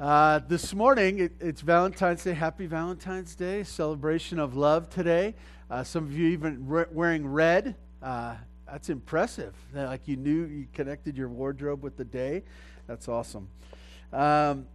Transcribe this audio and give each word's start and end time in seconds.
Uh, 0.00 0.40
this 0.48 0.74
morning, 0.74 1.20
it, 1.20 1.32
it's 1.38 1.60
Valentine's 1.60 2.24
Day. 2.24 2.32
Happy 2.32 2.66
Valentine's 2.66 3.36
Day. 3.36 3.62
Celebration 3.62 4.40
of 4.40 4.56
love 4.56 4.90
today. 4.90 5.32
Uh, 5.70 5.84
some 5.84 6.02
of 6.02 6.12
you 6.12 6.26
even 6.30 6.66
re- 6.66 6.86
wearing 6.90 7.24
red. 7.24 7.76
Uh, 8.02 8.34
that's 8.68 8.88
impressive. 8.88 9.54
Like 9.72 10.08
you 10.08 10.16
knew 10.16 10.44
you 10.44 10.66
connected 10.72 11.16
your 11.16 11.28
wardrobe 11.28 11.84
with 11.84 11.96
the 11.96 12.04
day. 12.04 12.42
That's 12.88 13.08
awesome. 13.08 13.48
Um, 14.12 14.66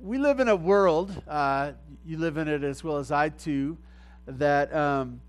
we 0.00 0.18
live 0.18 0.38
in 0.38 0.46
a 0.46 0.56
world, 0.56 1.20
uh, 1.26 1.72
you 2.06 2.16
live 2.16 2.36
in 2.36 2.46
it 2.46 2.62
as 2.62 2.84
well 2.84 2.98
as 2.98 3.10
I 3.10 3.30
do, 3.30 3.76
that 4.26 4.72
um, 4.72 5.20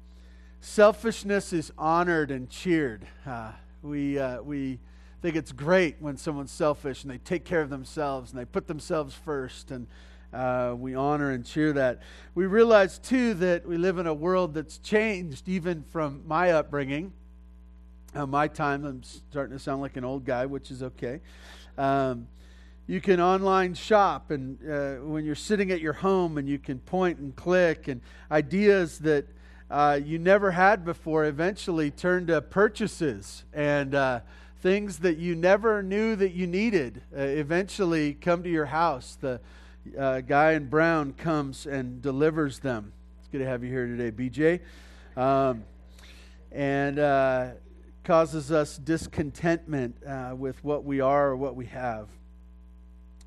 selfishness 0.62 1.52
is 1.52 1.72
honored 1.80 2.30
and 2.30 2.48
cheered. 2.48 3.08
Uh, 3.26 3.54
we, 3.82 4.20
uh, 4.20 4.44
we 4.44 4.78
think 5.22 5.36
it's 5.36 5.52
great 5.52 5.98
when 6.00 6.18
someone's 6.18 6.52
selfish 6.52 7.04
and 7.04 7.12
they 7.12 7.18
take 7.18 7.44
care 7.44 7.62
of 7.62 7.70
themselves 7.70 8.32
and 8.32 8.40
they 8.40 8.46
put 8.46 8.68
themselves 8.68 9.14
first 9.14 9.72
and 9.72 9.88
uh, 10.32 10.76
we 10.78 10.96
honor 10.96 11.32
and 11.32 11.46
cheer 11.46 11.74
that. 11.74 12.02
We 12.36 12.46
realize 12.46 13.00
too 13.00 13.34
that 13.36 13.66
we 13.66 13.78
live 13.78 13.98
in 13.98 14.08
a 14.08 14.14
world 14.14 14.54
that's 14.54 14.78
changed 14.78 15.50
even 15.50 15.84
from 15.90 16.24
my 16.28 16.52
upbringing. 16.52 17.12
Uh, 18.16 18.26
my 18.26 18.48
time, 18.48 18.86
I'm 18.86 19.04
starting 19.04 19.58
to 19.58 19.64
sound 19.64 19.82
like 19.82 19.98
an 19.98 20.04
old 20.04 20.26
guy, 20.26 20.46
which 20.46 20.72
is 20.72 20.84
okay. 20.84 21.20
Um, 21.78 22.28
you 22.88 23.02
can 23.02 23.20
online 23.20 23.76
shop, 23.76 24.32
and 24.32 24.58
uh, 24.68 24.96
when 25.06 25.26
you're 25.26 25.36
sitting 25.36 25.72
at 25.72 25.80
your 25.80 25.94
home, 25.94 26.40
and 26.40 26.50
you 26.50 26.58
can 26.58 26.80
point 26.80 27.20
and 27.20 27.36
click, 27.36 27.88
and 27.88 28.02
ideas 28.32 28.98
that 29.00 29.28
uh, 29.70 30.00
you 30.04 30.18
never 30.18 30.50
had 30.50 30.84
before 30.84 31.26
eventually 31.26 31.92
turn 31.92 32.26
to 32.28 32.42
purchases 32.42 33.44
and 33.54 33.94
uh, 33.94 34.22
things 34.62 35.00
that 35.00 35.18
you 35.18 35.36
never 35.36 35.82
knew 35.82 36.16
that 36.18 36.34
you 36.34 36.46
needed 36.46 37.02
uh, 37.16 37.22
eventually 37.22 38.14
come 38.14 38.44
to 38.44 38.50
your 38.50 38.66
house. 38.66 39.18
The 39.20 39.40
uh, 39.98 40.22
guy 40.22 40.54
in 40.54 40.68
brown 40.68 41.14
comes 41.14 41.66
and 41.66 42.02
delivers 42.02 42.60
them. 42.60 42.92
It's 43.20 43.30
good 43.30 43.40
to 43.40 43.46
have 43.46 43.64
you 43.64 43.70
here 43.70 43.88
today, 43.88 44.12
BJ. 44.12 44.60
Um, 45.22 45.64
and 46.52 47.00
uh, 47.00 47.48
causes 48.04 48.52
us 48.52 48.78
discontentment 48.78 49.96
uh, 50.06 50.34
with 50.36 50.62
what 50.64 50.84
we 50.84 51.00
are 51.00 51.30
or 51.30 51.36
what 51.38 51.56
we 51.56 51.68
have. 51.68 52.10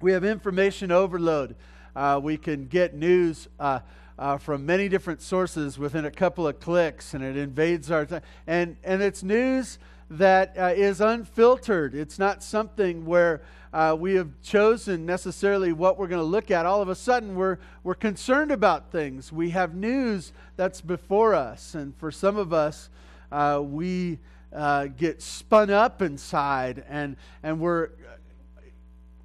We 0.02 0.12
have 0.12 0.24
information 0.24 0.90
overload. 0.90 1.56
Uh, 1.96 2.20
we 2.22 2.36
can 2.36 2.66
get 2.66 2.94
news 2.94 3.48
uh, 3.58 3.80
uh, 4.18 4.36
from 4.36 4.66
many 4.66 4.88
different 4.88 5.22
sources 5.22 5.78
within 5.78 6.04
a 6.04 6.10
couple 6.10 6.46
of 6.46 6.60
clicks, 6.60 7.14
and 7.14 7.24
it 7.24 7.36
invades 7.36 7.90
our 7.90 8.04
time. 8.04 8.22
And, 8.46 8.76
and 8.84 9.02
it's 9.02 9.22
news 9.22 9.78
that 10.18 10.54
uh, 10.58 10.72
is 10.74 11.00
unfiltered. 11.00 11.94
It's 11.94 12.18
not 12.18 12.42
something 12.42 13.06
where 13.06 13.42
uh, 13.72 13.96
we 13.98 14.14
have 14.14 14.28
chosen 14.42 15.06
necessarily 15.06 15.72
what 15.72 15.98
we're 15.98 16.06
going 16.06 16.20
to 16.20 16.26
look 16.26 16.50
at. 16.50 16.66
All 16.66 16.82
of 16.82 16.88
a 16.88 16.94
sudden, 16.94 17.34
we're, 17.34 17.58
we're 17.82 17.94
concerned 17.94 18.50
about 18.50 18.92
things. 18.92 19.32
We 19.32 19.50
have 19.50 19.74
news 19.74 20.32
that's 20.56 20.80
before 20.80 21.34
us. 21.34 21.74
And 21.74 21.96
for 21.96 22.10
some 22.10 22.36
of 22.36 22.52
us, 22.52 22.90
uh, 23.30 23.62
we 23.64 24.18
uh, 24.52 24.86
get 24.86 25.22
spun 25.22 25.70
up 25.70 26.02
inside 26.02 26.84
and, 26.88 27.16
and 27.42 27.58
we're 27.58 27.90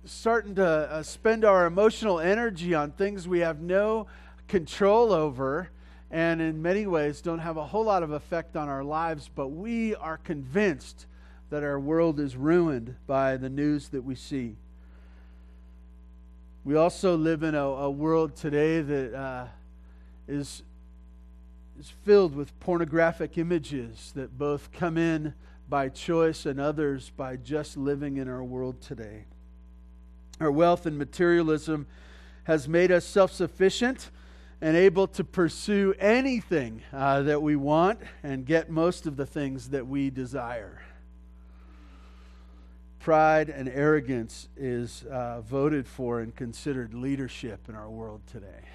starting 0.06 0.56
to 0.56 0.66
uh, 0.66 1.04
spend 1.04 1.44
our 1.44 1.66
emotional 1.66 2.22
energy 2.22 2.74
on 2.74 2.92
things 2.92 3.28
we 3.28 3.40
have 3.40 3.60
no 3.60 4.08
control 4.48 5.12
over 5.12 5.70
and 6.12 6.42
in 6.42 6.62
many 6.62 6.88
ways 6.88 7.22
don't 7.22 7.40
have 7.40 7.58
a 7.58 7.66
whole 7.66 7.86
lot 7.86 8.04
of 8.04 8.12
effect 8.12 8.56
on 8.56 8.70
our 8.70 8.84
lives, 8.84 9.30
but 9.34 9.50
we 9.50 9.96
are 9.96 10.18
convinced 10.18 11.06
that 11.50 11.64
our 11.64 11.80
world 11.80 12.20
is 12.20 12.36
ruined 12.36 12.96
by 13.06 13.38
the 13.38 13.50
news 13.50 13.90
that 13.90 14.04
we 14.04 14.16
see. 14.16 14.56
We 16.64 16.76
also 16.76 17.16
live 17.16 17.44
in 17.44 17.56
a, 17.56 17.66
a 17.66 17.90
world 17.90 18.36
today 18.36 18.82
that 18.82 19.14
uh, 19.14 19.46
is 20.28 20.64
is 21.80 21.94
filled 22.04 22.36
with 22.36 22.60
pornographic 22.60 23.38
images 23.38 24.12
that 24.16 24.38
both 24.38 24.72
come 24.72 24.98
in 24.98 25.34
by 25.70 25.90
choice 25.90 26.46
and 26.46 26.60
others 26.60 27.12
by 27.16 27.36
just 27.36 27.78
living 27.78 28.18
in 28.18 28.28
our 28.28 28.44
world 28.44 28.82
today. 28.82 29.26
Our 30.40 30.52
wealth 30.52 30.86
and 30.86 30.98
materialism 30.98 31.86
has 32.46 32.68
made 32.68 32.92
us 32.92 33.06
self 33.06 33.32
sufficient 33.32 34.10
and 34.62 34.76
able 34.76 35.08
to 35.08 35.24
pursue 35.24 35.94
anything 36.00 36.82
uh, 36.92 37.22
that 37.24 37.42
we 37.42 37.56
want 37.56 38.00
and 38.24 38.46
get 38.46 38.70
most 38.70 39.06
of 39.06 39.16
the 39.16 39.26
things 39.26 39.70
that 39.70 39.86
we 39.86 40.10
desire. 40.10 40.82
Pride 43.00 43.50
and 43.50 43.70
arrogance 43.70 44.50
is 44.58 45.04
uh, 45.12 45.42
voted 45.42 45.88
for 45.88 46.22
and 46.22 46.36
considered 46.36 46.94
leadership 46.94 47.70
in 47.70 47.76
our 47.76 47.90
world 47.90 48.22
today. 48.32 48.66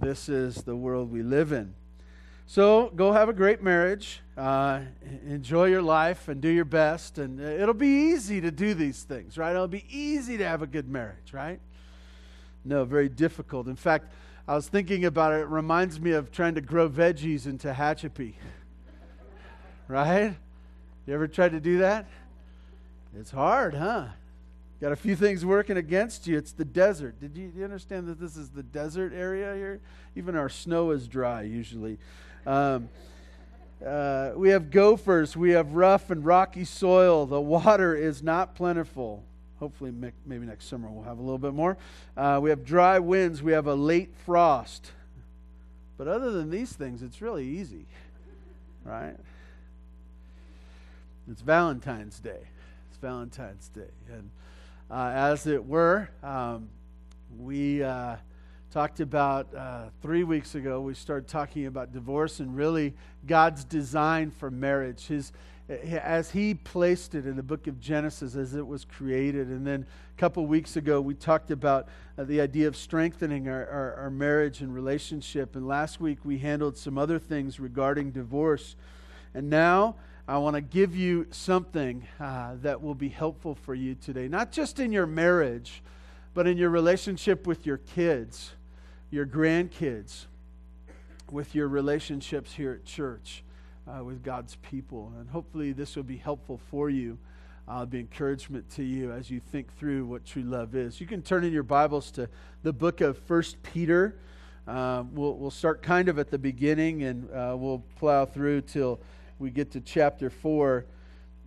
This 0.00 0.28
is 0.28 0.56
the 0.62 0.76
world 0.76 1.10
we 1.10 1.22
live 1.22 1.52
in. 1.52 1.74
So 2.46 2.92
go 2.94 3.12
have 3.12 3.28
a 3.28 3.32
great 3.32 3.62
marriage, 3.62 4.20
uh, 4.36 4.80
enjoy 5.26 5.66
your 5.66 5.82
life, 5.82 6.28
and 6.28 6.40
do 6.40 6.48
your 6.48 6.66
best. 6.66 7.18
And 7.18 7.40
it'll 7.40 7.74
be 7.74 8.12
easy 8.12 8.40
to 8.42 8.50
do 8.50 8.74
these 8.74 9.02
things, 9.02 9.38
right? 9.38 9.54
It'll 9.54 9.66
be 9.66 9.84
easy 9.88 10.36
to 10.36 10.46
have 10.46 10.62
a 10.62 10.66
good 10.66 10.88
marriage, 10.88 11.32
right? 11.32 11.58
No, 12.64 12.84
very 12.84 13.08
difficult. 13.08 13.66
In 13.66 13.76
fact, 13.76 14.12
I 14.46 14.54
was 14.54 14.68
thinking 14.68 15.06
about 15.06 15.32
it. 15.32 15.40
It 15.40 15.48
reminds 15.48 15.98
me 15.98 16.12
of 16.12 16.30
trying 16.30 16.54
to 16.56 16.60
grow 16.60 16.86
veggies 16.88 17.46
in 17.46 17.58
Tehachapi. 17.58 18.34
right? 19.88 20.34
You 21.06 21.14
ever 21.14 21.26
tried 21.26 21.52
to 21.52 21.60
do 21.60 21.78
that? 21.78 22.06
It's 23.18 23.30
hard, 23.30 23.72
huh? 23.74 24.08
Got 24.82 24.92
a 24.92 24.96
few 24.96 25.16
things 25.16 25.46
working 25.46 25.78
against 25.78 26.26
you. 26.26 26.36
It's 26.36 26.52
the 26.52 26.64
desert. 26.64 27.18
Did 27.20 27.38
you, 27.38 27.50
you 27.56 27.64
understand 27.64 28.06
that 28.08 28.20
this 28.20 28.36
is 28.36 28.50
the 28.50 28.62
desert 28.62 29.14
area 29.14 29.54
here? 29.54 29.80
Even 30.14 30.36
our 30.36 30.50
snow 30.50 30.90
is 30.90 31.08
dry 31.08 31.42
usually. 31.42 31.96
Um, 32.44 32.90
uh, 33.84 34.32
we 34.36 34.50
have 34.50 34.70
gophers. 34.70 35.38
We 35.38 35.52
have 35.52 35.72
rough 35.72 36.10
and 36.10 36.22
rocky 36.22 36.66
soil. 36.66 37.24
The 37.24 37.40
water 37.40 37.94
is 37.94 38.22
not 38.22 38.54
plentiful. 38.54 39.24
Hopefully, 39.64 39.94
maybe 40.26 40.44
next 40.44 40.66
summer 40.66 40.90
we'll 40.90 41.04
have 41.04 41.16
a 41.16 41.22
little 41.22 41.38
bit 41.38 41.54
more. 41.54 41.78
Uh, 42.18 42.38
we 42.42 42.50
have 42.50 42.66
dry 42.66 42.98
winds. 42.98 43.42
We 43.42 43.52
have 43.52 43.66
a 43.66 43.74
late 43.74 44.12
frost. 44.26 44.92
But 45.96 46.06
other 46.06 46.32
than 46.32 46.50
these 46.50 46.70
things, 46.74 47.02
it's 47.02 47.22
really 47.22 47.46
easy, 47.46 47.86
right? 48.84 49.16
It's 51.30 51.40
Valentine's 51.40 52.20
Day. 52.20 52.40
It's 52.90 52.98
Valentine's 53.00 53.68
Day. 53.68 53.88
And 54.12 54.28
uh, 54.90 55.12
as 55.14 55.46
it 55.46 55.64
were, 55.64 56.10
um, 56.22 56.68
we 57.38 57.82
uh, 57.82 58.16
talked 58.74 58.98
about 58.98 59.54
uh, 59.54 59.84
three 60.02 60.24
weeks 60.24 60.56
ago, 60.56 60.80
we 60.80 60.94
started 60.94 61.28
talking 61.28 61.66
about 61.66 61.92
divorce 61.92 62.40
and 62.40 62.56
really 62.56 62.92
God's 63.24 63.62
design 63.62 64.32
for 64.32 64.50
marriage. 64.50 65.06
His, 65.06 65.30
as 65.68 66.32
he 66.32 66.54
placed 66.54 67.14
it 67.14 67.24
in 67.24 67.36
the 67.36 67.42
book 67.44 67.68
of 67.68 67.78
Genesis 67.78 68.34
as 68.34 68.56
it 68.56 68.66
was 68.66 68.84
created. 68.84 69.46
And 69.46 69.64
then 69.64 69.86
a 70.12 70.20
couple 70.20 70.44
weeks 70.46 70.74
ago, 70.74 71.00
we 71.00 71.14
talked 71.14 71.52
about 71.52 71.86
uh, 72.18 72.24
the 72.24 72.40
idea 72.40 72.66
of 72.66 72.74
strengthening 72.74 73.48
our, 73.48 73.64
our, 73.68 73.94
our, 73.94 74.10
marriage 74.10 74.60
and 74.60 74.74
relationship. 74.74 75.54
And 75.54 75.68
last 75.68 76.00
week, 76.00 76.18
we 76.24 76.38
handled 76.38 76.76
some 76.76 76.98
other 76.98 77.20
things 77.20 77.60
regarding 77.60 78.10
divorce. 78.10 78.74
And 79.34 79.48
now, 79.48 79.94
I 80.26 80.38
want 80.38 80.56
to 80.56 80.60
give 80.60 80.96
you 80.96 81.28
something 81.30 82.08
uh, 82.18 82.56
that 82.62 82.82
will 82.82 82.96
be 82.96 83.08
helpful 83.08 83.54
for 83.54 83.76
you 83.76 83.94
today, 83.94 84.26
not 84.26 84.50
just 84.50 84.80
in 84.80 84.90
your 84.90 85.06
marriage, 85.06 85.80
but 86.34 86.48
in 86.48 86.58
your 86.58 86.70
relationship 86.70 87.46
with 87.46 87.64
your 87.64 87.76
kids, 87.76 88.50
your 89.14 89.24
grandkids, 89.24 90.24
with 91.30 91.54
your 91.54 91.68
relationships 91.68 92.52
here 92.52 92.72
at 92.72 92.84
church 92.84 93.44
uh, 93.86 94.02
with 94.02 94.24
God's 94.24 94.56
people. 94.56 95.12
And 95.16 95.30
hopefully, 95.30 95.70
this 95.70 95.94
will 95.94 96.02
be 96.02 96.16
helpful 96.16 96.60
for 96.68 96.90
you. 96.90 97.16
Uh, 97.68 97.86
be 97.86 98.00
encouragement 98.00 98.68
to 98.70 98.82
you 98.82 99.12
as 99.12 99.30
you 99.30 99.38
think 99.38 99.72
through 99.78 100.04
what 100.04 100.24
true 100.24 100.42
love 100.42 100.74
is. 100.74 101.00
You 101.00 101.06
can 101.06 101.22
turn 101.22 101.44
in 101.44 101.52
your 101.52 101.62
Bibles 101.62 102.10
to 102.10 102.28
the 102.64 102.72
book 102.72 103.00
of 103.00 103.16
First 103.16 103.62
Peter. 103.62 104.16
Uh, 104.66 105.04
we'll, 105.12 105.34
we'll 105.34 105.50
start 105.52 105.80
kind 105.80 106.08
of 106.08 106.18
at 106.18 106.28
the 106.28 106.38
beginning 106.38 107.04
and 107.04 107.30
uh, 107.30 107.54
we'll 107.56 107.84
plow 108.00 108.26
through 108.26 108.62
till 108.62 108.98
we 109.38 109.48
get 109.48 109.70
to 109.70 109.80
chapter 109.80 110.28
4. 110.28 110.84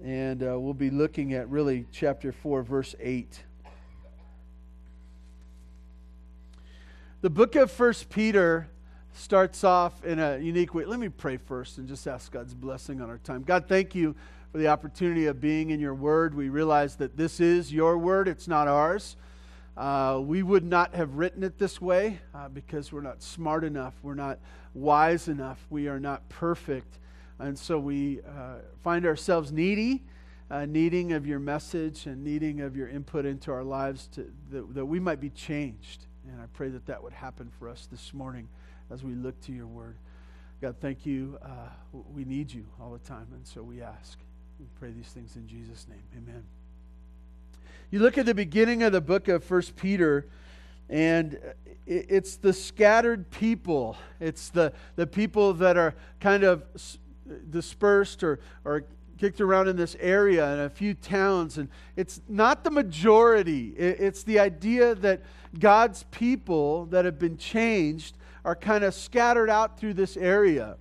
And 0.01 0.41
uh, 0.41 0.57
we'll 0.57 0.73
be 0.73 0.89
looking 0.89 1.33
at 1.33 1.49
really 1.49 1.85
chapter 1.91 2.31
4, 2.31 2.63
verse 2.63 2.95
8. 2.97 3.43
The 7.27 7.31
book 7.31 7.57
of 7.57 7.69
First 7.69 8.09
Peter 8.09 8.69
starts 9.11 9.65
off 9.65 10.05
in 10.05 10.17
a 10.17 10.37
unique 10.37 10.73
way. 10.73 10.85
Let 10.85 10.97
me 10.97 11.09
pray 11.09 11.35
first 11.35 11.77
and 11.77 11.85
just 11.85 12.07
ask 12.07 12.31
God's 12.31 12.53
blessing 12.53 13.01
on 13.01 13.09
our 13.09 13.17
time. 13.17 13.43
God, 13.43 13.65
thank 13.67 13.93
you 13.93 14.15
for 14.53 14.59
the 14.59 14.69
opportunity 14.69 15.25
of 15.25 15.41
being 15.41 15.71
in 15.71 15.81
your 15.81 15.93
word. 15.93 16.33
We 16.33 16.47
realize 16.47 16.95
that 16.95 17.17
this 17.17 17.41
is 17.41 17.73
your 17.73 17.97
word, 17.97 18.29
it's 18.29 18.47
not 18.47 18.69
ours. 18.69 19.17
Uh, 19.75 20.21
we 20.23 20.41
would 20.41 20.63
not 20.63 20.95
have 20.95 21.15
written 21.15 21.43
it 21.43 21.59
this 21.59 21.81
way 21.81 22.19
uh, 22.33 22.47
because 22.47 22.93
we're 22.93 23.01
not 23.01 23.21
smart 23.21 23.65
enough, 23.65 23.95
we're 24.03 24.15
not 24.15 24.39
wise 24.73 25.27
enough, 25.27 25.59
we 25.69 25.89
are 25.89 25.99
not 25.99 26.29
perfect. 26.29 26.97
And 27.39 27.59
so 27.59 27.77
we 27.77 28.21
uh, 28.21 28.59
find 28.81 29.05
ourselves 29.05 29.51
needy 29.51 30.05
uh, 30.49 30.65
needing 30.65 31.11
of 31.11 31.27
your 31.27 31.39
message 31.39 32.05
and 32.05 32.23
needing 32.23 32.61
of 32.61 32.77
your 32.77 32.87
input 32.87 33.25
into 33.25 33.51
our 33.51 33.65
lives 33.65 34.07
to, 34.07 34.31
that, 34.49 34.73
that 34.75 34.85
we 34.85 34.97
might 34.97 35.19
be 35.19 35.29
changed. 35.29 36.06
And 36.31 36.41
I 36.41 36.45
pray 36.53 36.69
that 36.69 36.85
that 36.87 37.01
would 37.01 37.13
happen 37.13 37.49
for 37.57 37.69
us 37.69 37.87
this 37.91 38.13
morning 38.13 38.47
as 38.91 39.03
we 39.03 39.13
look 39.13 39.39
to 39.41 39.51
your 39.51 39.67
word. 39.67 39.95
God, 40.61 40.75
thank 40.81 41.05
you. 41.05 41.37
Uh, 41.41 41.69
we 42.13 42.25
need 42.25 42.51
you 42.51 42.65
all 42.81 42.91
the 42.91 42.99
time, 42.99 43.27
and 43.33 43.45
so 43.45 43.61
we 43.61 43.81
ask. 43.81 44.17
We 44.59 44.65
pray 44.79 44.91
these 44.91 45.07
things 45.07 45.35
in 45.35 45.47
Jesus' 45.47 45.87
name. 45.87 46.03
Amen. 46.17 46.43
You 47.91 47.99
look 47.99 48.17
at 48.17 48.25
the 48.25 48.33
beginning 48.33 48.83
of 48.83 48.91
the 48.91 49.01
book 49.01 49.27
of 49.27 49.43
First 49.43 49.75
Peter, 49.75 50.27
and 50.89 51.39
it's 51.85 52.37
the 52.37 52.53
scattered 52.53 53.29
people. 53.29 53.97
It's 54.19 54.49
the, 54.49 54.73
the 54.95 55.05
people 55.05 55.53
that 55.53 55.77
are 55.77 55.93
kind 56.19 56.43
of 56.43 56.63
dispersed 57.49 58.23
or, 58.23 58.39
or 58.65 58.85
kicked 59.17 59.41
around 59.41 59.67
in 59.67 59.75
this 59.75 59.95
area 59.99 60.53
in 60.53 60.59
a 60.61 60.69
few 60.69 60.93
towns. 60.93 61.57
And 61.57 61.69
it's 61.95 62.21
not 62.27 62.63
the 62.63 62.71
majority, 62.71 63.69
it's 63.77 64.23
the 64.23 64.39
idea 64.39 64.95
that 64.95 65.21
God's 65.59 66.03
people 66.11 66.85
that 66.87 67.05
have 67.05 67.19
been 67.19 67.37
changed 67.37 68.15
are 68.45 68.55
kind 68.55 68.83
of 68.83 68.93
scattered 68.93 69.49
out 69.49 69.79
through 69.79 69.93
this 69.93 70.15
area. 70.17 70.77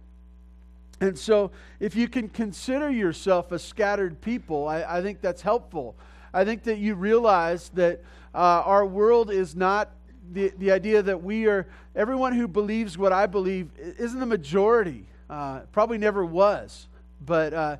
And 1.00 1.18
so, 1.18 1.50
if 1.78 1.94
you 1.94 2.08
can 2.08 2.28
consider 2.28 2.90
yourself 2.90 3.52
a 3.52 3.58
scattered 3.58 4.20
people, 4.22 4.66
I, 4.66 4.98
I 4.98 5.02
think 5.02 5.20
that's 5.20 5.42
helpful. 5.42 5.94
I 6.32 6.44
think 6.44 6.62
that 6.64 6.78
you 6.78 6.94
realize 6.94 7.68
that 7.70 8.02
uh, 8.34 8.62
our 8.64 8.86
world 8.86 9.30
is 9.30 9.54
not 9.54 9.90
the, 10.32 10.52
the 10.58 10.70
idea 10.70 11.02
that 11.02 11.22
we 11.22 11.46
are, 11.46 11.66
everyone 11.94 12.32
who 12.32 12.48
believes 12.48 12.96
what 12.96 13.12
I 13.12 13.26
believe 13.26 13.70
isn't 13.76 14.18
the 14.18 14.26
majority. 14.26 15.06
Uh, 15.28 15.60
probably 15.72 15.98
never 15.98 16.24
was. 16.24 16.88
But 17.24 17.52
uh, 17.52 17.76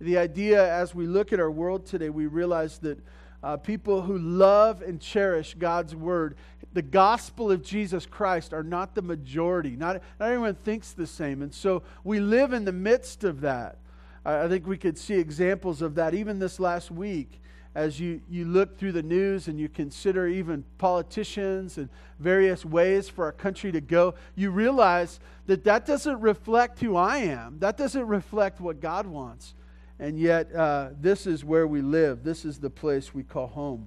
the 0.00 0.18
idea 0.18 0.72
as 0.72 0.94
we 0.94 1.06
look 1.06 1.32
at 1.32 1.40
our 1.40 1.50
world 1.50 1.86
today, 1.86 2.10
we 2.10 2.26
realize 2.26 2.78
that 2.78 2.98
uh, 3.42 3.56
people 3.56 4.02
who 4.02 4.18
love 4.18 4.82
and 4.82 5.00
cherish 5.00 5.54
God's 5.54 5.94
word, 5.94 6.36
the 6.72 6.82
gospel 6.82 7.50
of 7.50 7.62
Jesus 7.62 8.06
Christ, 8.06 8.52
are 8.52 8.62
not 8.62 8.94
the 8.94 9.02
majority. 9.02 9.76
Not, 9.76 10.02
not 10.18 10.30
everyone 10.30 10.54
thinks 10.54 10.92
the 10.92 11.06
same. 11.06 11.42
And 11.42 11.52
so 11.52 11.82
we 12.04 12.20
live 12.20 12.52
in 12.52 12.64
the 12.64 12.72
midst 12.72 13.24
of 13.24 13.40
that. 13.42 13.78
I 14.24 14.48
think 14.48 14.66
we 14.66 14.76
could 14.76 14.98
see 14.98 15.14
examples 15.14 15.80
of 15.80 15.94
that 15.94 16.14
even 16.14 16.38
this 16.38 16.60
last 16.60 16.90
week 16.90 17.40
as 17.74 18.00
you, 18.00 18.20
you 18.28 18.44
look 18.44 18.76
through 18.76 18.92
the 18.92 19.02
news 19.02 19.46
and 19.46 19.58
you 19.58 19.68
consider 19.68 20.26
even 20.26 20.64
politicians 20.78 21.78
and 21.78 21.88
various 22.18 22.64
ways 22.64 23.08
for 23.08 23.24
our 23.24 23.32
country 23.32 23.70
to 23.70 23.80
go, 23.80 24.14
you 24.34 24.50
realize 24.50 25.20
that 25.46 25.64
that 25.64 25.86
doesn't 25.86 26.20
reflect 26.20 26.80
who 26.80 26.96
I 26.96 27.18
am. 27.18 27.58
That 27.60 27.76
doesn't 27.76 28.06
reflect 28.06 28.60
what 28.60 28.80
God 28.80 29.06
wants. 29.06 29.54
And 30.00 30.18
yet, 30.18 30.52
uh, 30.54 30.88
this 30.98 31.26
is 31.26 31.44
where 31.44 31.66
we 31.66 31.82
live. 31.82 32.24
This 32.24 32.44
is 32.46 32.58
the 32.58 32.70
place 32.70 33.14
we 33.14 33.22
call 33.22 33.46
home. 33.46 33.86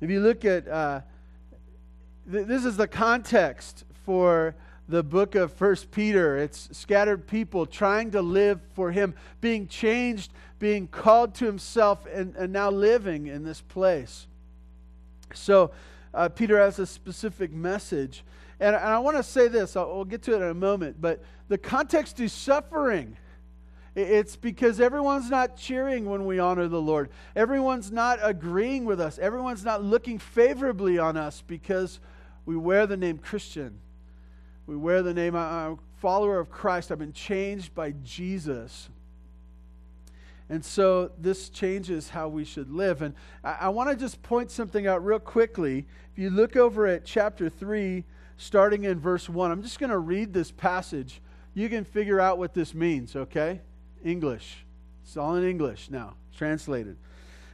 If 0.00 0.10
you 0.10 0.20
look 0.20 0.44
at 0.44 0.66
uh, 0.66 1.00
th- 2.30 2.46
this 2.46 2.64
is 2.64 2.76
the 2.76 2.88
context 2.88 3.84
for 4.04 4.56
the 4.88 5.04
book 5.04 5.36
of 5.36 5.52
First 5.52 5.92
Peter. 5.92 6.36
It's 6.36 6.68
scattered 6.76 7.28
people 7.28 7.64
trying 7.64 8.10
to 8.10 8.22
live 8.22 8.60
for 8.74 8.90
Him, 8.90 9.14
being 9.40 9.68
changed, 9.68 10.32
being 10.58 10.88
called 10.88 11.36
to 11.36 11.46
Himself, 11.46 12.06
and, 12.12 12.34
and 12.34 12.52
now 12.52 12.70
living 12.70 13.28
in 13.28 13.44
this 13.44 13.60
place. 13.60 14.26
So, 15.32 15.70
uh, 16.12 16.28
Peter 16.28 16.58
has 16.58 16.80
a 16.80 16.86
specific 16.86 17.52
message. 17.52 18.24
And, 18.58 18.74
and 18.74 18.84
I 18.84 18.98
want 18.98 19.16
to 19.16 19.22
say 19.22 19.46
this, 19.46 19.76
I'll, 19.76 20.04
get 20.04 20.22
to 20.24 20.32
it 20.32 20.38
in 20.38 20.50
a 20.50 20.54
moment, 20.54 21.00
but 21.00 21.22
the 21.46 21.56
context 21.56 22.18
is 22.18 22.32
suffering. 22.32 23.16
It's 23.96 24.36
because 24.36 24.80
everyone's 24.80 25.28
not 25.28 25.56
cheering 25.56 26.04
when 26.08 26.24
we 26.24 26.38
honor 26.38 26.68
the 26.68 26.80
Lord. 26.80 27.10
Everyone's 27.34 27.90
not 27.90 28.20
agreeing 28.22 28.84
with 28.84 29.00
us. 29.00 29.18
Everyone's 29.18 29.64
not 29.64 29.82
looking 29.82 30.18
favorably 30.18 30.98
on 30.98 31.16
us 31.16 31.42
because 31.44 31.98
we 32.46 32.56
wear 32.56 32.86
the 32.86 32.96
name 32.96 33.18
Christian. 33.18 33.80
We 34.66 34.76
wear 34.76 35.02
the 35.02 35.12
name, 35.12 35.34
I'm 35.34 35.72
a 35.72 35.78
follower 35.96 36.38
of 36.38 36.50
Christ. 36.50 36.92
I've 36.92 37.00
been 37.00 37.12
changed 37.12 37.74
by 37.74 37.92
Jesus. 38.04 38.88
And 40.48 40.64
so 40.64 41.10
this 41.18 41.48
changes 41.48 42.10
how 42.10 42.28
we 42.28 42.44
should 42.44 42.70
live. 42.70 43.02
And 43.02 43.14
I, 43.42 43.56
I 43.62 43.68
want 43.70 43.90
to 43.90 43.96
just 43.96 44.22
point 44.22 44.52
something 44.52 44.86
out 44.86 45.04
real 45.04 45.18
quickly. 45.18 45.86
If 46.12 46.18
you 46.18 46.30
look 46.30 46.56
over 46.56 46.86
at 46.86 47.04
chapter 47.04 47.48
3, 47.48 48.04
starting 48.36 48.84
in 48.84 49.00
verse 49.00 49.28
1, 49.28 49.50
I'm 49.50 49.62
just 49.62 49.80
going 49.80 49.90
to 49.90 49.98
read 49.98 50.32
this 50.32 50.52
passage. 50.52 51.20
You 51.54 51.68
can 51.68 51.84
figure 51.84 52.20
out 52.20 52.38
what 52.38 52.54
this 52.54 52.72
means, 52.72 53.16
okay? 53.16 53.60
English. 54.04 54.64
It's 55.02 55.16
all 55.16 55.36
in 55.36 55.48
English 55.48 55.90
now, 55.90 56.14
translated. 56.36 56.96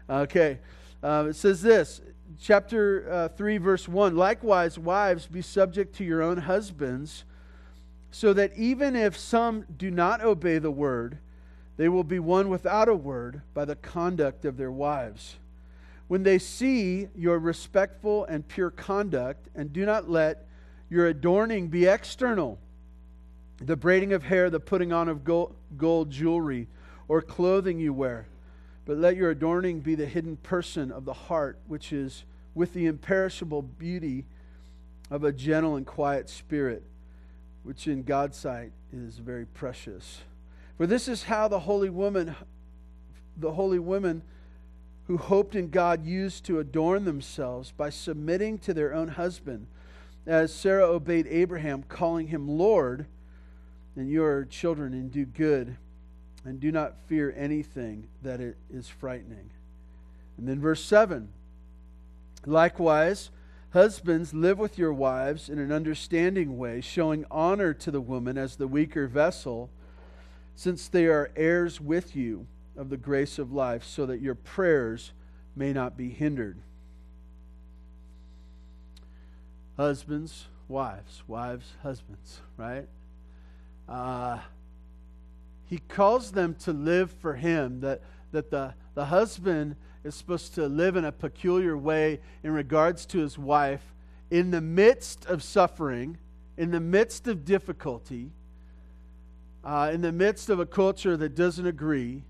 Okay. 0.08 0.58
Uh, 1.02 1.26
it 1.28 1.36
says 1.36 1.62
this, 1.62 2.00
chapter 2.40 3.10
uh, 3.10 3.28
3, 3.28 3.58
verse 3.58 3.88
1 3.88 4.16
Likewise, 4.16 4.78
wives, 4.78 5.26
be 5.26 5.42
subject 5.42 5.94
to 5.96 6.04
your 6.04 6.22
own 6.22 6.38
husbands, 6.38 7.24
so 8.10 8.32
that 8.32 8.52
even 8.56 8.96
if 8.96 9.16
some 9.16 9.64
do 9.76 9.90
not 9.90 10.22
obey 10.22 10.58
the 10.58 10.70
word, 10.70 11.18
they 11.76 11.88
will 11.88 12.04
be 12.04 12.18
won 12.18 12.48
without 12.48 12.88
a 12.88 12.94
word 12.94 13.42
by 13.52 13.64
the 13.64 13.76
conduct 13.76 14.44
of 14.44 14.56
their 14.56 14.70
wives. 14.70 15.36
When 16.08 16.22
they 16.22 16.38
see 16.38 17.08
your 17.14 17.38
respectful 17.38 18.24
and 18.24 18.46
pure 18.46 18.70
conduct, 18.70 19.48
and 19.54 19.72
do 19.72 19.84
not 19.84 20.08
let 20.08 20.46
your 20.88 21.06
adorning 21.08 21.68
be 21.68 21.86
external, 21.86 22.58
the 23.60 23.76
braiding 23.76 24.12
of 24.12 24.24
hair, 24.24 24.50
the 24.50 24.60
putting 24.60 24.92
on 24.92 25.08
of 25.08 25.24
gold, 25.24 25.54
gold 25.76 26.10
jewelry, 26.10 26.68
or 27.08 27.22
clothing 27.22 27.78
you 27.78 27.92
wear. 27.92 28.26
But 28.84 28.98
let 28.98 29.16
your 29.16 29.30
adorning 29.30 29.80
be 29.80 29.94
the 29.94 30.06
hidden 30.06 30.36
person 30.36 30.92
of 30.92 31.04
the 31.04 31.12
heart, 31.12 31.58
which 31.66 31.92
is 31.92 32.24
with 32.54 32.72
the 32.72 32.86
imperishable 32.86 33.62
beauty 33.62 34.24
of 35.10 35.24
a 35.24 35.32
gentle 35.32 35.76
and 35.76 35.86
quiet 35.86 36.28
spirit, 36.28 36.82
which 37.62 37.86
in 37.86 38.02
God's 38.02 38.36
sight 38.36 38.72
is 38.92 39.18
very 39.18 39.46
precious. 39.46 40.20
For 40.76 40.86
this 40.86 41.08
is 41.08 41.24
how 41.24 41.48
the 41.48 41.60
holy 41.60 41.90
woman, 41.90 42.36
the 43.36 43.52
holy 43.52 43.78
women 43.78 44.22
who 45.06 45.16
hoped 45.16 45.54
in 45.54 45.70
God 45.70 46.04
used 46.04 46.44
to 46.44 46.58
adorn 46.58 47.04
themselves 47.04 47.72
by 47.72 47.90
submitting 47.90 48.58
to 48.58 48.74
their 48.74 48.92
own 48.92 49.08
husband, 49.08 49.66
as 50.26 50.52
Sarah 50.52 50.86
obeyed 50.86 51.26
Abraham, 51.28 51.84
calling 51.88 52.28
him 52.28 52.48
Lord 52.48 53.06
and 53.96 54.08
you 54.08 54.22
are 54.22 54.44
children 54.44 54.92
and 54.92 55.10
do 55.10 55.24
good 55.24 55.76
and 56.44 56.60
do 56.60 56.70
not 56.70 56.94
fear 57.06 57.34
anything 57.36 58.06
that 58.22 58.40
it 58.40 58.56
is 58.70 58.88
frightening. 58.88 59.50
And 60.38 60.46
then 60.46 60.60
verse 60.60 60.84
7 60.84 61.28
Likewise, 62.44 63.30
husbands, 63.70 64.32
live 64.32 64.58
with 64.58 64.78
your 64.78 64.92
wives 64.92 65.48
in 65.48 65.58
an 65.58 65.72
understanding 65.72 66.56
way, 66.56 66.80
showing 66.80 67.24
honor 67.30 67.74
to 67.74 67.90
the 67.90 68.00
woman 68.00 68.38
as 68.38 68.56
the 68.56 68.68
weaker 68.68 69.08
vessel, 69.08 69.70
since 70.54 70.86
they 70.86 71.06
are 71.06 71.32
heirs 71.34 71.80
with 71.80 72.14
you 72.14 72.46
of 72.76 72.88
the 72.88 72.96
grace 72.96 73.38
of 73.38 73.52
life, 73.52 73.82
so 73.82 74.06
that 74.06 74.20
your 74.20 74.36
prayers 74.36 75.12
may 75.56 75.72
not 75.72 75.96
be 75.96 76.10
hindered. 76.10 76.58
Husbands, 79.76 80.46
wives, 80.68 81.24
wives, 81.26 81.72
husbands, 81.82 82.40
right? 82.56 82.86
Uh, 83.88 84.38
he 85.66 85.78
calls 85.78 86.32
them 86.32 86.54
to 86.60 86.72
live 86.72 87.10
for 87.10 87.34
him, 87.34 87.80
that, 87.80 88.02
that 88.32 88.50
the, 88.50 88.74
the 88.94 89.06
husband 89.06 89.76
is 90.04 90.14
supposed 90.14 90.54
to 90.54 90.66
live 90.66 90.96
in 90.96 91.04
a 91.04 91.12
peculiar 91.12 91.76
way 91.76 92.20
in 92.42 92.52
regards 92.52 93.04
to 93.06 93.18
his 93.18 93.36
wife 93.36 93.94
in 94.30 94.50
the 94.50 94.60
midst 94.60 95.26
of 95.26 95.42
suffering, 95.42 96.18
in 96.56 96.70
the 96.70 96.80
midst 96.80 97.26
of 97.26 97.44
difficulty, 97.44 98.30
uh, 99.64 99.90
in 99.92 100.00
the 100.00 100.12
midst 100.12 100.48
of 100.48 100.60
a 100.60 100.66
culture 100.66 101.16
that 101.16 101.34
doesn't 101.34 101.66
agree. 101.66 102.22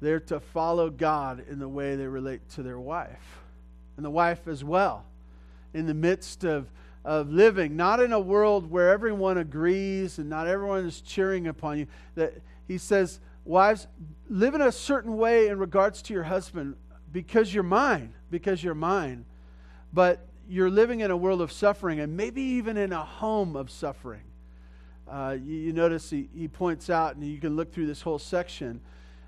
They're 0.00 0.20
to 0.20 0.40
follow 0.40 0.90
God 0.90 1.44
in 1.48 1.58
the 1.58 1.68
way 1.68 1.96
they 1.96 2.06
relate 2.06 2.48
to 2.50 2.62
their 2.62 2.78
wife, 2.78 3.40
and 3.96 4.04
the 4.04 4.10
wife 4.10 4.46
as 4.46 4.62
well, 4.62 5.04
in 5.72 5.86
the 5.86 5.94
midst 5.94 6.44
of 6.44 6.70
of 7.06 7.30
living, 7.30 7.76
not 7.76 8.00
in 8.00 8.12
a 8.12 8.18
world 8.18 8.68
where 8.68 8.90
everyone 8.90 9.38
agrees 9.38 10.18
and 10.18 10.28
not 10.28 10.48
everyone 10.48 10.84
is 10.84 11.00
cheering 11.00 11.46
upon 11.46 11.78
you. 11.78 11.86
That 12.16 12.34
he 12.66 12.78
says, 12.78 13.20
wives, 13.44 13.86
live 14.28 14.56
in 14.56 14.60
a 14.60 14.72
certain 14.72 15.16
way 15.16 15.46
in 15.46 15.58
regards 15.58 16.02
to 16.02 16.12
your 16.12 16.24
husband 16.24 16.74
because 17.12 17.54
you're 17.54 17.62
mine, 17.62 18.12
because 18.28 18.62
you're 18.62 18.74
mine. 18.74 19.24
But 19.92 20.26
you're 20.48 20.68
living 20.68 20.98
in 20.98 21.12
a 21.12 21.16
world 21.16 21.40
of 21.40 21.52
suffering 21.52 22.00
and 22.00 22.16
maybe 22.16 22.42
even 22.42 22.76
in 22.76 22.92
a 22.92 23.04
home 23.04 23.54
of 23.54 23.70
suffering. 23.70 24.24
Uh, 25.08 25.36
you, 25.40 25.54
you, 25.54 25.72
notice 25.72 26.10
he, 26.10 26.28
he 26.34 26.48
points 26.48 26.90
out, 26.90 27.14
and 27.14 27.24
you 27.24 27.38
can 27.38 27.54
look 27.54 27.72
through 27.72 27.86
this 27.86 28.02
whole 28.02 28.18
section, 28.18 28.80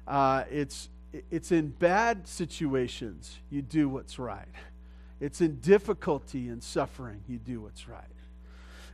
uh, 0.09 0.43
it's, 0.51 0.89
it's 1.31 1.53
in 1.53 1.69
bad 1.69 2.27
situations 2.27 3.39
you 3.51 3.63
do 3.63 3.89
what's 3.89 4.19
right. 4.19 4.49
It's 5.21 5.41
in 5.41 5.57
difficulty 5.61 6.49
and 6.49 6.63
suffering 6.63 7.23
you 7.29 7.39
do 7.39 7.61
what's 7.61 7.89
right. 7.89 8.05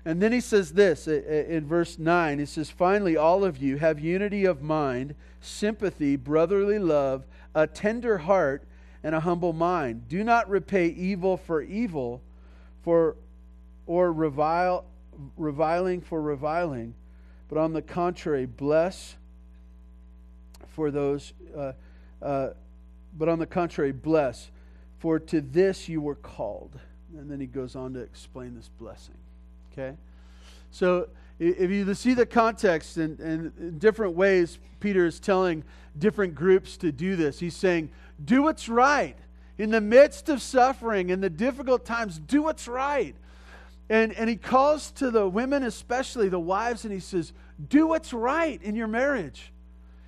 And 0.07 0.21
then 0.21 0.33
he 0.33 0.41
says 0.41 0.73
this 0.73 1.09
in 1.09 1.67
verse 1.67 1.99
9. 1.99 2.39
He 2.39 2.47
says, 2.47 2.71
Finally, 2.71 3.17
all 3.17 3.45
of 3.45 3.59
you 3.59 3.79
have 3.79 3.99
unity 3.99 4.45
of 4.45 4.63
mind, 4.63 5.15
sympathy, 5.41 6.17
brotherly 6.17 6.79
love, 6.79 7.25
a 7.55 7.67
tender 7.67 8.19
heart, 8.19 8.67
and 9.03 9.15
a 9.15 9.21
humble 9.21 9.53
mind. 9.53 10.09
Do 10.09 10.23
not 10.23 10.49
repay 10.49 10.89
evil 10.89 11.37
for 11.37 11.63
evil 11.63 12.23
for, 12.83 13.17
or 13.87 14.13
revile, 14.13 14.85
reviling 15.37 16.01
for 16.01 16.21
reviling, 16.21 16.95
but 17.49 17.59
on 17.59 17.73
the 17.73 17.83
contrary, 17.83 18.47
bless 18.47 19.17
for 20.69 20.91
those, 20.91 21.33
uh, 21.57 21.73
uh, 22.21 22.51
but 23.17 23.29
on 23.29 23.39
the 23.39 23.47
contrary, 23.47 23.93
bless, 23.93 24.51
for 25.05 25.19
to 25.19 25.43
this 25.43 25.87
you 25.87 26.01
were 26.01 26.15
called. 26.15 26.81
And 27.19 27.31
then 27.31 27.39
he 27.39 27.45
goes 27.45 27.77
on 27.77 27.93
to 27.93 28.01
explain 28.01 28.55
this 28.55 28.71
blessing. 28.79 29.19
Okay? 29.71 29.99
So 30.71 31.09
if 31.39 31.71
you 31.71 31.93
see 31.93 32.15
the 32.15 32.25
context 32.25 32.97
and 32.97 33.21
in, 33.21 33.53
in 33.59 33.79
different 33.79 34.15
ways, 34.15 34.59
Peter 34.81 35.05
is 35.05 35.21
telling 35.21 35.63
different 35.99 36.35
groups 36.35 36.79
to 36.79 36.91
do 36.91 37.17
this. 37.17 37.39
He's 37.39 37.55
saying, 37.55 37.91
do 38.25 38.45
what's 38.45 38.67
right. 38.67 39.19
In 39.59 39.69
the 39.69 39.81
midst 39.83 40.31
of 40.31 40.41
suffering, 40.41 41.11
in 41.11 41.21
the 41.21 41.29
difficult 41.29 41.85
times, 41.85 42.19
do 42.19 42.41
what's 42.41 42.67
right. 42.67 43.15
And, 43.91 44.15
and 44.15 44.27
he 44.27 44.37
calls 44.37 44.91
to 44.93 45.11
the 45.11 45.29
women, 45.29 45.65
especially 45.65 46.31
the 46.31 46.41
wives, 46.41 46.87
and 46.87 46.95
he 46.95 47.01
says, 47.01 47.35
Do 47.69 47.89
what's 47.89 48.15
right 48.15 48.59
in 48.63 48.75
your 48.75 48.89
marriage. 48.89 49.53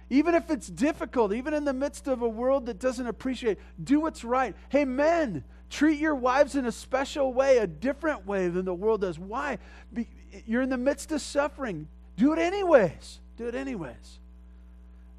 Even 0.09 0.35
if 0.35 0.51
it's 0.51 0.69
difficult, 0.69 1.33
even 1.33 1.53
in 1.53 1.65
the 1.65 1.73
midst 1.73 2.07
of 2.07 2.23
a 2.23 2.29
world 2.29 2.67
that 2.67 2.79
doesn't 2.79 3.07
appreciate, 3.07 3.59
do 3.83 4.01
what's 4.01 4.23
right. 4.23 4.55
Hey, 4.69 4.85
men, 4.85 5.43
treat 5.69 5.99
your 5.99 6.15
wives 6.15 6.55
in 6.55 6.67
a 6.67 6.73
special 6.73 7.33
way, 7.33 7.59
a 7.59 7.67
different 7.67 8.25
way 8.25 8.49
than 8.49 8.65
the 8.65 8.75
world 8.75 9.01
does. 9.01 9.19
Why? 9.19 9.59
Be, 9.93 10.07
you're 10.47 10.63
in 10.63 10.69
the 10.69 10.77
midst 10.77 11.11
of 11.11 11.21
suffering. 11.21 11.89
Do 12.17 12.33
it 12.33 12.39
anyways. 12.39 13.21
Do 13.37 13.49
it 13.49 13.57
anyways. 13.57 14.21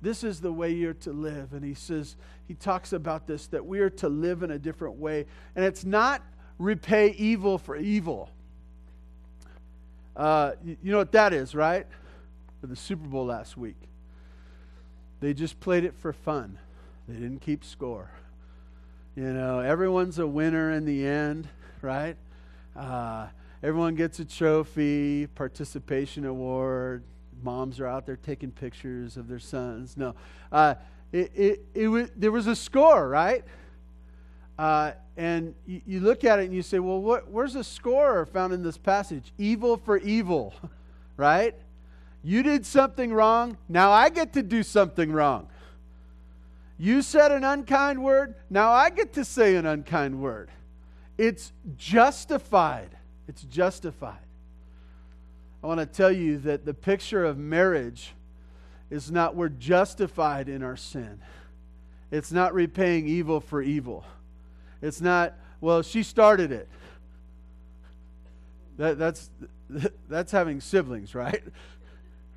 This 0.02 0.24
is 0.24 0.40
the 0.40 0.54
way 0.54 0.72
you're 0.72 0.94
to 0.94 1.12
live. 1.12 1.54
And 1.54 1.66
he 1.66 1.74
says, 1.74 2.16
he 2.48 2.54
talks 2.54 2.94
about 2.94 3.28
this, 3.28 3.48
that 3.48 3.66
we 3.66 3.80
are 3.80 3.90
to 3.90 4.08
live 4.08 4.44
in 4.44 4.52
a 4.52 4.60
different 4.60 4.96
way. 4.96 5.26
And 5.56 5.66
it's 5.66 5.84
not 5.84 6.22
repay 6.60 7.10
evil 7.18 7.58
for 7.58 7.76
evil. 7.76 8.30
Uh, 10.16 10.54
you, 10.64 10.78
you 10.82 10.92
know 10.92 10.98
what 10.98 11.12
that 11.12 11.34
is, 11.34 11.54
right? 11.54 11.86
For 12.62 12.68
the 12.68 12.76
Super 12.76 13.08
Bowl 13.08 13.26
last 13.26 13.58
week. 13.58 13.76
They 15.20 15.34
just 15.34 15.60
played 15.60 15.84
it 15.84 15.96
for 15.96 16.14
fun. 16.14 16.58
They 17.08 17.16
didn't 17.16 17.42
keep 17.42 17.64
score. 17.64 18.10
You 19.16 19.34
know, 19.34 19.60
everyone's 19.60 20.20
a 20.20 20.28
winner 20.28 20.72
in 20.72 20.86
the 20.86 21.06
end, 21.08 21.48
right? 21.82 22.16
Uh, 22.76 23.28
everyone 23.64 23.96
gets 23.96 24.20
a 24.20 24.26
trophy, 24.26 25.28
participation 25.28 26.26
award. 26.26 27.04
Moms 27.42 27.80
are 27.80 27.88
out 27.88 28.06
there 28.06 28.18
taking 28.18 28.52
pictures 28.52 29.18
of 29.18 29.28
their 29.28 29.40
sons. 29.40 29.98
No, 29.98 30.14
uh, 30.52 30.76
it, 31.12 31.32
it, 31.36 31.66
it 31.74 31.88
was, 31.88 32.10
there 32.16 32.32
was 32.32 32.46
a 32.46 32.56
score, 32.56 33.10
right? 33.10 33.44
Uh, 34.60 34.92
and 35.16 35.56
you, 35.66 35.82
you, 35.86 36.00
look 36.00 36.24
at 36.24 36.40
it 36.40 36.46
and 36.46 36.54
you 36.54 36.62
say, 36.62 36.80
well, 36.80 37.02
what, 37.02 37.30
where's 37.30 37.54
the 37.54 37.64
score 37.64 38.26
found 38.26 38.54
in 38.54 38.64
this 38.64 38.78
passage? 38.78 39.32
Evil 39.38 39.78
for 39.78 39.98
evil, 39.98 40.54
right? 41.18 41.56
You 42.24 42.44
did 42.44 42.66
something 42.66 43.14
wrong. 43.14 43.58
Now 43.70 43.92
I 43.92 44.10
get 44.10 44.34
to 44.34 44.44
do 44.44 44.64
something 44.64 45.12
wrong. 45.12 45.48
You 46.78 47.02
said 47.02 47.32
an 47.32 47.44
unkind 47.44 48.04
word. 48.04 48.36
Now 48.50 48.72
I 48.72 48.90
get 48.90 49.14
to 49.14 49.26
say 49.26 49.56
an 49.56 49.66
unkind 49.66 50.20
word. 50.20 50.50
It's 51.18 51.52
justified. 51.78 52.90
It's 53.28 53.42
justified. 53.44 54.20
I 55.64 55.68
want 55.68 55.80
to 55.80 55.86
tell 55.86 56.12
you 56.12 56.38
that 56.40 56.66
the 56.66 56.74
picture 56.74 57.26
of 57.26 57.38
marriage 57.38 58.14
is 58.90 59.12
not 59.12 59.36
we're 59.36 59.50
justified 59.50 60.48
in 60.50 60.64
our 60.64 60.78
sin. 60.78 61.20
It's 62.12 62.32
not 62.32 62.54
repaying 62.54 63.08
evil 63.08 63.42
for 63.42 63.62
evil. 63.62 64.06
It's 64.82 65.02
not, 65.02 65.34
well, 65.60 65.82
she 65.82 66.04
started 66.04 66.52
it. 66.52 66.70
That, 68.78 68.98
that's, 68.98 69.30
that's 70.10 70.32
having 70.32 70.62
siblings, 70.62 71.16
right? 71.16 71.44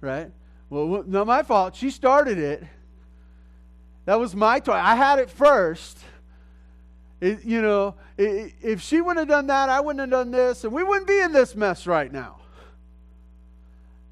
Right? 0.01 0.31
Well, 0.69 1.05
not 1.07 1.27
my 1.27 1.43
fault. 1.43 1.75
She 1.75 1.91
started 1.91 2.39
it. 2.39 2.65
That 4.05 4.19
was 4.19 4.35
my 4.35 4.61
toy. 4.61 4.73
I 4.73 4.95
had 4.95 5.19
it 5.19 5.31
first. 5.31 5.99
It, 7.21 7.45
you 7.45 7.61
know, 7.61 7.97
it, 8.17 8.55
if 8.63 8.81
she 8.81 9.01
wouldn't 9.01 9.19
have 9.19 9.29
done 9.29 9.49
that, 9.49 9.69
I 9.69 9.81
wouldn't 9.81 10.01
have 10.01 10.11
done 10.11 10.31
this, 10.31 10.65
and 10.65 10.73
we 10.73 10.83
wouldn't 10.83 11.07
be 11.07 11.21
in 11.21 11.33
this 11.33 11.55
mess 11.55 11.87
right 11.87 12.11
now. 12.11 12.37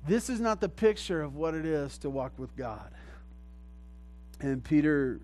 This 0.07 0.29
is 0.29 0.41
not 0.41 0.61
the 0.61 0.69
picture 0.69 1.23
of 1.23 1.37
what 1.37 1.55
it 1.55 1.65
is 1.65 1.99
to 1.99 2.11
walk 2.11 2.33
with 2.39 2.55
God. 2.57 2.91
And 4.41 4.63
Peter, 4.63 5.21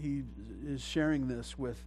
he 0.00 0.22
is 0.66 0.82
sharing 0.82 1.28
this 1.28 1.58
with 1.58 1.84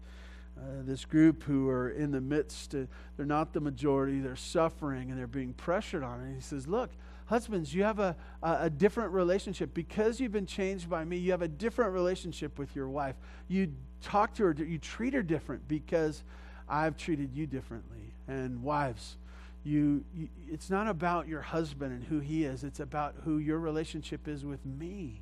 uh, 0.57 0.83
this 0.83 1.05
group 1.05 1.43
who 1.43 1.69
are 1.69 1.89
in 1.89 2.11
the 2.11 2.21
midst. 2.21 2.75
Uh, 2.75 2.85
they're 3.17 3.25
not 3.25 3.53
the 3.53 3.61
majority. 3.61 4.19
They're 4.19 4.35
suffering 4.35 5.09
and 5.09 5.19
they're 5.19 5.27
being 5.27 5.53
pressured 5.53 6.03
on 6.03 6.21
it. 6.25 6.35
he 6.35 6.41
says, 6.41 6.67
Look, 6.67 6.91
Husbands, 7.31 7.73
you 7.73 7.83
have 7.83 7.99
a, 7.99 8.13
a, 8.43 8.69
different 8.69 9.13
relationship. 9.13 9.73
Because 9.73 10.19
you've 10.19 10.33
been 10.33 10.45
changed 10.45 10.89
by 10.89 11.05
me, 11.05 11.15
you 11.15 11.31
have 11.31 11.41
a 11.41 11.47
different 11.47 11.93
relationship 11.93 12.59
with 12.59 12.75
your 12.75 12.89
wife. 12.89 13.15
You 13.47 13.71
talk 14.01 14.33
to 14.33 14.43
her, 14.43 14.55
you 14.57 14.77
treat 14.77 15.13
her 15.13 15.23
different 15.23 15.65
because 15.65 16.23
I've 16.67 16.97
treated 16.97 17.33
you 17.33 17.47
differently. 17.47 18.13
And 18.27 18.61
wives, 18.61 19.15
you, 19.63 20.03
you 20.13 20.27
it's 20.49 20.69
not 20.69 20.89
about 20.89 21.29
your 21.29 21.39
husband 21.39 21.93
and 21.93 22.03
who 22.03 22.19
he 22.19 22.43
is, 22.43 22.65
it's 22.65 22.81
about 22.81 23.15
who 23.23 23.37
your 23.37 23.59
relationship 23.59 24.27
is 24.27 24.43
with 24.43 24.65
me. 24.65 25.21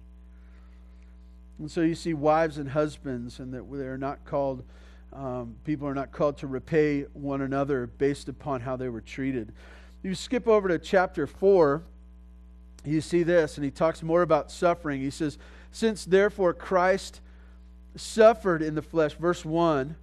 And 1.59 1.69
so 1.69 1.81
you 1.81 1.93
see 1.93 2.15
wives 2.15 2.57
and 2.57 2.69
husbands, 2.69 3.37
and 3.37 3.53
that 3.53 3.71
they're 3.71 3.99
not 3.99 4.25
called, 4.25 4.63
um, 5.13 5.57
people 5.63 5.87
are 5.87 5.93
not 5.93 6.11
called 6.11 6.39
to 6.39 6.47
repay 6.47 7.01
one 7.13 7.41
another 7.41 7.85
based 7.85 8.29
upon 8.29 8.61
how 8.61 8.75
they 8.75 8.89
were 8.89 9.01
treated. 9.01 9.53
You 10.01 10.15
skip 10.15 10.47
over 10.47 10.69
to 10.69 10.79
chapter 10.79 11.27
4 11.27 11.83
you 12.85 13.01
see 13.01 13.23
this, 13.23 13.57
and 13.57 13.65
he 13.65 13.71
talks 13.71 14.01
more 14.01 14.21
about 14.21 14.51
suffering. 14.51 15.01
He 15.01 15.09
says, 15.09 15.37
Since 15.71 16.05
therefore 16.05 16.53
Christ 16.53 17.21
suffered 17.95 18.61
in 18.61 18.75
the 18.75 18.81
flesh, 18.81 19.13
verse 19.13 19.43
1, 19.43 19.95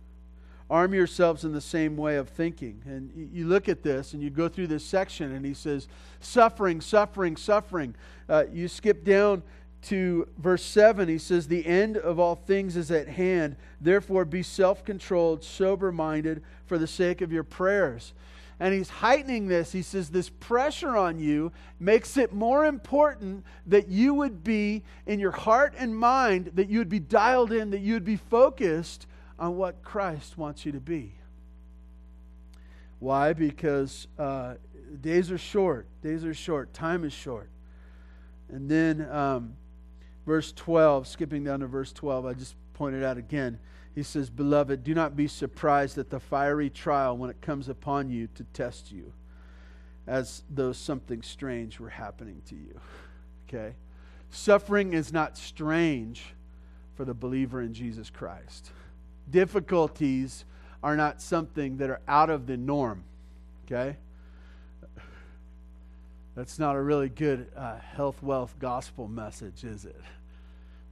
arm 0.69 0.95
yourselves 0.95 1.45
in 1.45 1.53
the 1.53 1.61
same 1.61 1.97
way 1.97 2.17
of 2.17 2.29
thinking. 2.29 2.83
And 2.85 3.31
you 3.33 3.47
look 3.47 3.69
at 3.69 3.83
this 3.83 4.13
and 4.13 4.23
you 4.23 4.31
go 4.31 4.49
through 4.49 4.67
this 4.67 4.85
section, 4.85 5.33
and 5.33 5.45
he 5.45 5.55
says, 5.55 5.89
Suffering, 6.21 6.81
suffering, 6.81 7.37
suffering. 7.37 7.95
Uh, 8.29 8.45
you 8.53 8.69
skip 8.69 9.05
down 9.05 9.43
to 9.83 10.29
verse 10.39 10.65
7, 10.65 11.09
he 11.09 11.19
says, 11.19 11.49
The 11.49 11.65
end 11.65 11.97
of 11.97 12.19
all 12.19 12.35
things 12.35 12.77
is 12.77 12.91
at 12.91 13.09
hand. 13.09 13.57
Therefore, 13.81 14.25
be 14.25 14.43
self 14.43 14.85
controlled, 14.85 15.45
sober 15.45 15.93
minded 15.93 16.43
for 16.67 16.79
the 16.79 16.87
sake 16.87 17.21
of 17.21 17.33
your 17.33 17.45
prayers 17.45 18.13
and 18.59 18.73
he's 18.73 18.89
heightening 18.89 19.49
this. 19.49 19.73
He 19.73 19.83
says, 19.83 20.09
This 20.09 20.29
pressure 20.29 20.97
on 20.97 21.19
you 21.19 21.53
makes 21.79 22.17
it 22.17 22.33
more 22.33 22.65
important 22.65 23.45
that 23.67 23.89
you 23.89 24.15
would 24.15 24.43
be 24.43 24.83
in 25.07 25.21
your 25.21 25.33
heart 25.33 25.75
and 25.77 25.95
mind, 25.97 26.53
that 26.55 26.69
you 26.69 26.79
would 26.79 26.89
be 26.89 27.01
dialed 27.01 27.53
in, 27.53 27.71
that 27.71 27.81
you 27.81 27.95
would 27.95 28.05
be 28.05 28.17
focused 28.17 29.07
on 29.39 29.57
what 29.57 29.83
Christ 29.83 30.39
wants 30.39 30.65
you 30.65 30.73
to 30.73 30.81
be. 30.81 31.13
Why? 32.99 33.35
Because 33.35 34.09
uh, 34.19 34.55
days 35.03 35.31
are 35.31 35.39
short. 35.39 35.87
Days 36.03 36.25
are 36.25 36.35
short. 36.35 36.73
Time 36.73 37.05
is 37.05 37.13
short. 37.13 37.51
And 38.49 38.71
then 38.71 39.07
um, 39.11 39.55
verse 40.25 40.53
12, 40.53 41.07
skipping 41.07 41.45
down 41.45 41.61
to 41.61 41.67
verse 41.67 41.93
12, 41.93 42.25
I 42.25 42.33
just 42.33 42.55
pointed 42.73 43.03
out 43.03 43.19
again. 43.19 43.59
He 43.97 44.03
says, 44.03 44.29
Beloved, 44.29 44.85
do 44.85 44.95
not 44.95 45.17
be 45.17 45.27
surprised 45.27 45.97
at 45.97 46.11
the 46.11 46.21
fiery 46.21 46.69
trial 46.69 47.17
when 47.17 47.31
it 47.31 47.41
comes 47.41 47.71
upon 47.71 48.11
you 48.11 48.29
to 48.35 48.45
test 48.53 48.93
you, 48.93 49.15
as 50.07 50.43
though 50.51 50.73
something 50.73 51.23
strange 51.23 51.81
were 51.81 51.89
happening 51.89 52.43
to 52.51 52.55
you. 52.55 52.79
Okay? 53.49 53.75
Suffering 54.31 54.93
is 54.93 55.15
not 55.15 55.39
strange 55.39 56.35
for 56.95 57.07
the 57.07 57.15
believer 57.15 57.63
in 57.63 57.73
Jesus 57.73 58.11
Christ. 58.11 58.71
Difficulties 59.31 60.45
are 60.83 60.95
not 60.95 61.23
something 61.23 61.79
that 61.79 61.89
are 61.89 62.01
out 62.07 62.29
of 62.29 62.47
the 62.47 62.59
norm. 62.59 63.03
Okay? 63.65 63.97
That's 66.35 66.59
not 66.59 66.77
a 66.77 66.83
really 66.83 67.09
good 67.09 67.47
uh, 67.57 67.79
health, 67.79 68.23
wealth, 68.23 68.55
gospel 68.59 69.09
message, 69.09 69.65
is 69.65 69.87
it? 69.87 70.01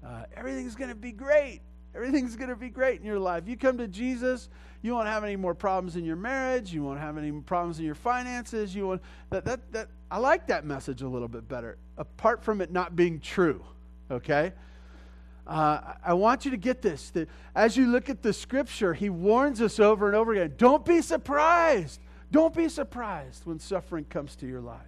Uh, 0.02 0.22
everything's 0.34 0.74
going 0.74 0.88
to 0.88 0.96
be 0.96 1.12
great. 1.12 1.60
Everything's 1.94 2.36
going 2.36 2.50
to 2.50 2.56
be 2.56 2.68
great 2.68 3.00
in 3.00 3.06
your 3.06 3.18
life. 3.18 3.44
You 3.46 3.56
come 3.56 3.78
to 3.78 3.86
Jesus, 3.86 4.48
you 4.82 4.92
won't 4.94 5.06
have 5.06 5.24
any 5.24 5.36
more 5.36 5.54
problems 5.54 5.96
in 5.96 6.04
your 6.04 6.16
marriage. 6.16 6.72
You 6.72 6.82
won't 6.82 7.00
have 7.00 7.16
any 7.16 7.30
problems 7.32 7.78
in 7.78 7.84
your 7.84 7.94
finances. 7.94 8.74
You 8.74 8.88
won't. 8.88 9.02
That, 9.30 9.44
that, 9.44 9.72
that, 9.72 9.88
I 10.10 10.18
like 10.18 10.46
that 10.48 10.64
message 10.64 11.02
a 11.02 11.08
little 11.08 11.28
bit 11.28 11.48
better, 11.48 11.78
apart 11.96 12.42
from 12.42 12.60
it 12.60 12.70
not 12.70 12.96
being 12.96 13.20
true, 13.20 13.64
okay? 14.10 14.52
Uh, 15.46 15.94
I 16.04 16.14
want 16.14 16.44
you 16.44 16.50
to 16.50 16.56
get 16.56 16.82
this 16.82 17.10
that 17.10 17.28
as 17.54 17.76
you 17.76 17.86
look 17.86 18.08
at 18.08 18.22
the 18.22 18.32
scripture, 18.32 18.94
he 18.94 19.08
warns 19.10 19.60
us 19.60 19.78
over 19.78 20.06
and 20.06 20.16
over 20.16 20.32
again 20.32 20.54
don't 20.56 20.84
be 20.84 21.00
surprised. 21.00 22.00
Don't 22.30 22.54
be 22.54 22.68
surprised 22.68 23.46
when 23.46 23.60
suffering 23.60 24.04
comes 24.06 24.34
to 24.36 24.46
your 24.46 24.60
life. 24.60 24.80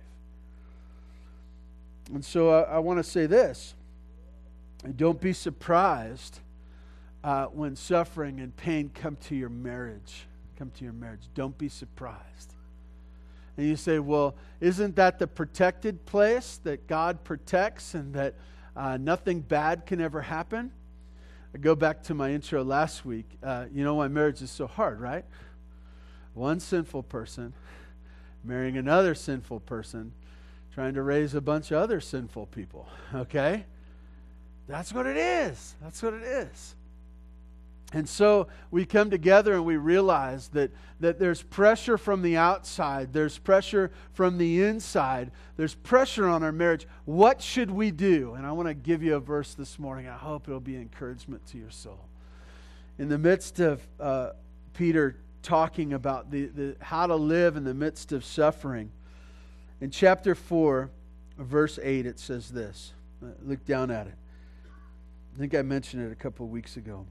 And 2.13 2.25
so 2.25 2.51
I, 2.51 2.63
I 2.63 2.79
want 2.81 2.99
to 2.99 3.05
say 3.05 3.27
this 3.27 3.75
don't 4.97 5.21
be 5.21 5.33
surprised 5.33 6.41
uh, 7.27 7.47
when 7.47 7.75
suffering 7.75 8.39
and 8.39 8.57
pain 8.57 8.89
come 8.95 9.17
to 9.17 9.35
your 9.35 9.49
marriage. 9.49 10.27
Come 10.57 10.71
to 10.79 10.85
your 10.85 10.93
marriage. 10.93 11.23
Don't 11.35 11.59
be 11.59 11.69
surprised. 11.69 12.55
And 13.57 13.67
you 13.67 13.75
say, 13.75 13.99
well, 13.99 14.37
isn't 14.61 14.95
that 14.95 15.19
the 15.19 15.27
protected 15.27 16.07
place 16.07 16.61
that 16.63 16.87
God 16.87 17.25
protects 17.25 17.95
and 17.95 18.15
that 18.15 18.35
uh, 18.77 18.97
nothing 18.97 19.41
bad 19.41 19.87
can 19.87 20.01
ever 20.01 20.23
happen? 20.23 20.71
I 21.53 21.59
go 21.59 21.75
back 21.75 22.05
to 22.05 22.15
my 22.15 22.31
intro 22.31 22.63
last 22.63 23.05
week. 23.05 23.27
Uh, 23.43 23.65
you 23.75 23.83
know 23.83 23.97
why 23.97 24.07
marriage 24.07 24.41
is 24.41 24.53
so 24.53 24.69
hard, 24.69 25.01
right? 25.01 25.25
One 26.33 26.61
sinful 26.61 27.03
person 27.03 27.55
marrying 28.45 28.77
another 28.77 29.17
sinful 29.17 29.59
person, 29.61 30.13
trying 30.73 30.95
to 30.95 31.03
raise 31.03 31.35
a 31.35 31.41
bunch 31.41 31.73
of 31.73 31.79
other 31.79 32.01
sinful 32.01 32.47
people, 32.47 32.89
okay? 33.13 33.65
That's 34.69 34.93
what 34.93 35.07
it 35.07 35.17
is. 35.17 35.75
That's 35.83 36.01
what 36.01 36.15
it 36.15 36.23
is. 36.23 36.77
And 37.97 38.07
so 38.07 38.49
we 38.71 38.85
come 38.85 39.09
together 39.09 39.55
and 39.55 39.65
we 39.65 39.79
realize 39.79 40.49
that, 40.49 40.71
that 41.01 41.19
there's 41.19 41.41
pressure 41.41 41.97
from 41.97 42.21
the 42.21 42.37
outside, 42.37 43.15
there's 43.15 43.39
pressure 43.39 43.91
from 44.13 44.37
the 44.37 44.63
inside, 44.65 45.31
there's 45.57 45.75
pressure 45.75 46.29
on 46.29 46.43
our 46.43 46.53
marriage. 46.53 46.87
What 47.07 47.41
should 47.41 47.71
we 47.71 47.91
do? 47.91 48.35
And 48.35 48.45
I 48.45 48.53
want 48.53 48.69
to 48.69 48.75
give 48.75 49.03
you 49.03 49.15
a 49.15 49.19
verse 49.19 49.55
this 49.55 49.79
morning. 49.79 50.09
I 50.09 50.17
hope 50.19 50.47
it'll 50.47 50.61
be 50.61 50.77
encouragement 50.77 51.47
to 51.47 51.57
your 51.57 51.71
soul. 51.71 52.05
In 52.99 53.09
the 53.09 53.17
midst 53.17 53.61
of 53.61 53.81
uh, 53.99 54.33
Peter 54.75 55.17
talking 55.43 55.95
about 55.95 56.31
the, 56.31 56.49
the, 56.49 56.77
how 56.83 57.07
to 57.07 57.17
live 57.17 57.57
in 57.57 57.65
the 57.65 57.73
midst 57.73 58.13
of 58.13 58.27
suffering, 58.27 58.91
in 59.81 59.91
chapter 59.91 60.35
4, 60.35 60.91
verse 61.39 61.79
8, 61.83 62.05
it 62.05 62.19
says 62.19 62.51
this. 62.51 62.93
Uh, 63.25 63.29
look 63.43 63.65
down 63.65 63.91
at 63.91 64.07
it. 64.07 64.17
I 65.35 65.39
think 65.39 65.55
I 65.55 65.63
mentioned 65.63 66.05
it 66.05 66.13
a 66.13 66.17
couple 66.17 66.45
of 66.45 66.53
weeks 66.53 66.77
ago. 66.77 67.07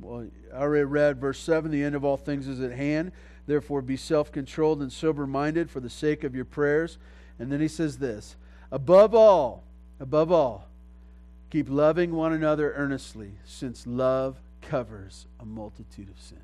Well, 0.00 0.26
I 0.52 0.56
already 0.56 0.84
read 0.84 1.20
verse 1.20 1.38
7 1.38 1.70
the 1.70 1.82
end 1.82 1.94
of 1.94 2.04
all 2.04 2.16
things 2.16 2.48
is 2.48 2.60
at 2.60 2.72
hand. 2.72 3.12
Therefore, 3.46 3.82
be 3.82 3.96
self 3.96 4.32
controlled 4.32 4.80
and 4.80 4.92
sober 4.92 5.26
minded 5.26 5.70
for 5.70 5.80
the 5.80 5.90
sake 5.90 6.24
of 6.24 6.34
your 6.34 6.44
prayers. 6.44 6.98
And 7.38 7.50
then 7.50 7.60
he 7.60 7.68
says 7.68 7.98
this 7.98 8.36
above 8.72 9.14
all, 9.14 9.64
above 10.00 10.32
all, 10.32 10.68
keep 11.50 11.68
loving 11.68 12.14
one 12.14 12.32
another 12.32 12.72
earnestly, 12.74 13.32
since 13.44 13.86
love 13.86 14.40
covers 14.62 15.26
a 15.38 15.44
multitude 15.44 16.08
of 16.08 16.20
sins. 16.20 16.40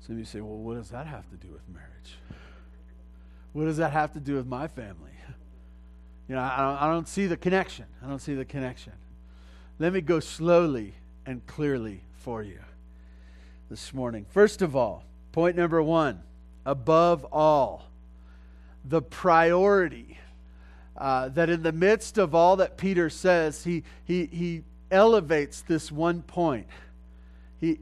Some 0.00 0.14
of 0.14 0.18
you 0.20 0.24
say, 0.24 0.40
well, 0.40 0.56
what 0.56 0.76
does 0.76 0.90
that 0.90 1.06
have 1.06 1.28
to 1.30 1.36
do 1.36 1.52
with 1.52 1.68
marriage? 1.68 2.18
What 3.52 3.64
does 3.64 3.78
that 3.78 3.92
have 3.92 4.12
to 4.12 4.20
do 4.20 4.34
with 4.34 4.46
my 4.46 4.68
family? 4.68 5.10
You 6.28 6.34
know, 6.34 6.40
I 6.40 6.56
don't, 6.58 6.82
I 6.82 6.92
don't 6.92 7.08
see 7.08 7.26
the 7.26 7.36
connection. 7.36 7.86
I 8.02 8.08
don't 8.08 8.18
see 8.18 8.34
the 8.34 8.44
connection. 8.44 8.92
Let 9.78 9.92
me 9.92 10.00
go 10.00 10.20
slowly 10.20 10.94
and 11.26 11.46
clearly 11.46 12.00
for 12.18 12.42
you 12.42 12.60
this 13.68 13.92
morning. 13.92 14.24
First 14.30 14.62
of 14.62 14.74
all, 14.74 15.04
point 15.32 15.56
number 15.56 15.82
one 15.82 16.22
above 16.64 17.24
all, 17.32 17.84
the 18.84 19.02
priority. 19.02 20.18
Uh, 20.96 21.28
that 21.28 21.50
in 21.50 21.62
the 21.62 21.72
midst 21.72 22.16
of 22.16 22.34
all 22.34 22.56
that 22.56 22.78
Peter 22.78 23.10
says, 23.10 23.64
he, 23.64 23.82
he, 24.06 24.24
he 24.26 24.62
elevates 24.90 25.60
this 25.60 25.92
one 25.92 26.22
point. 26.22 26.66
He, 27.60 27.80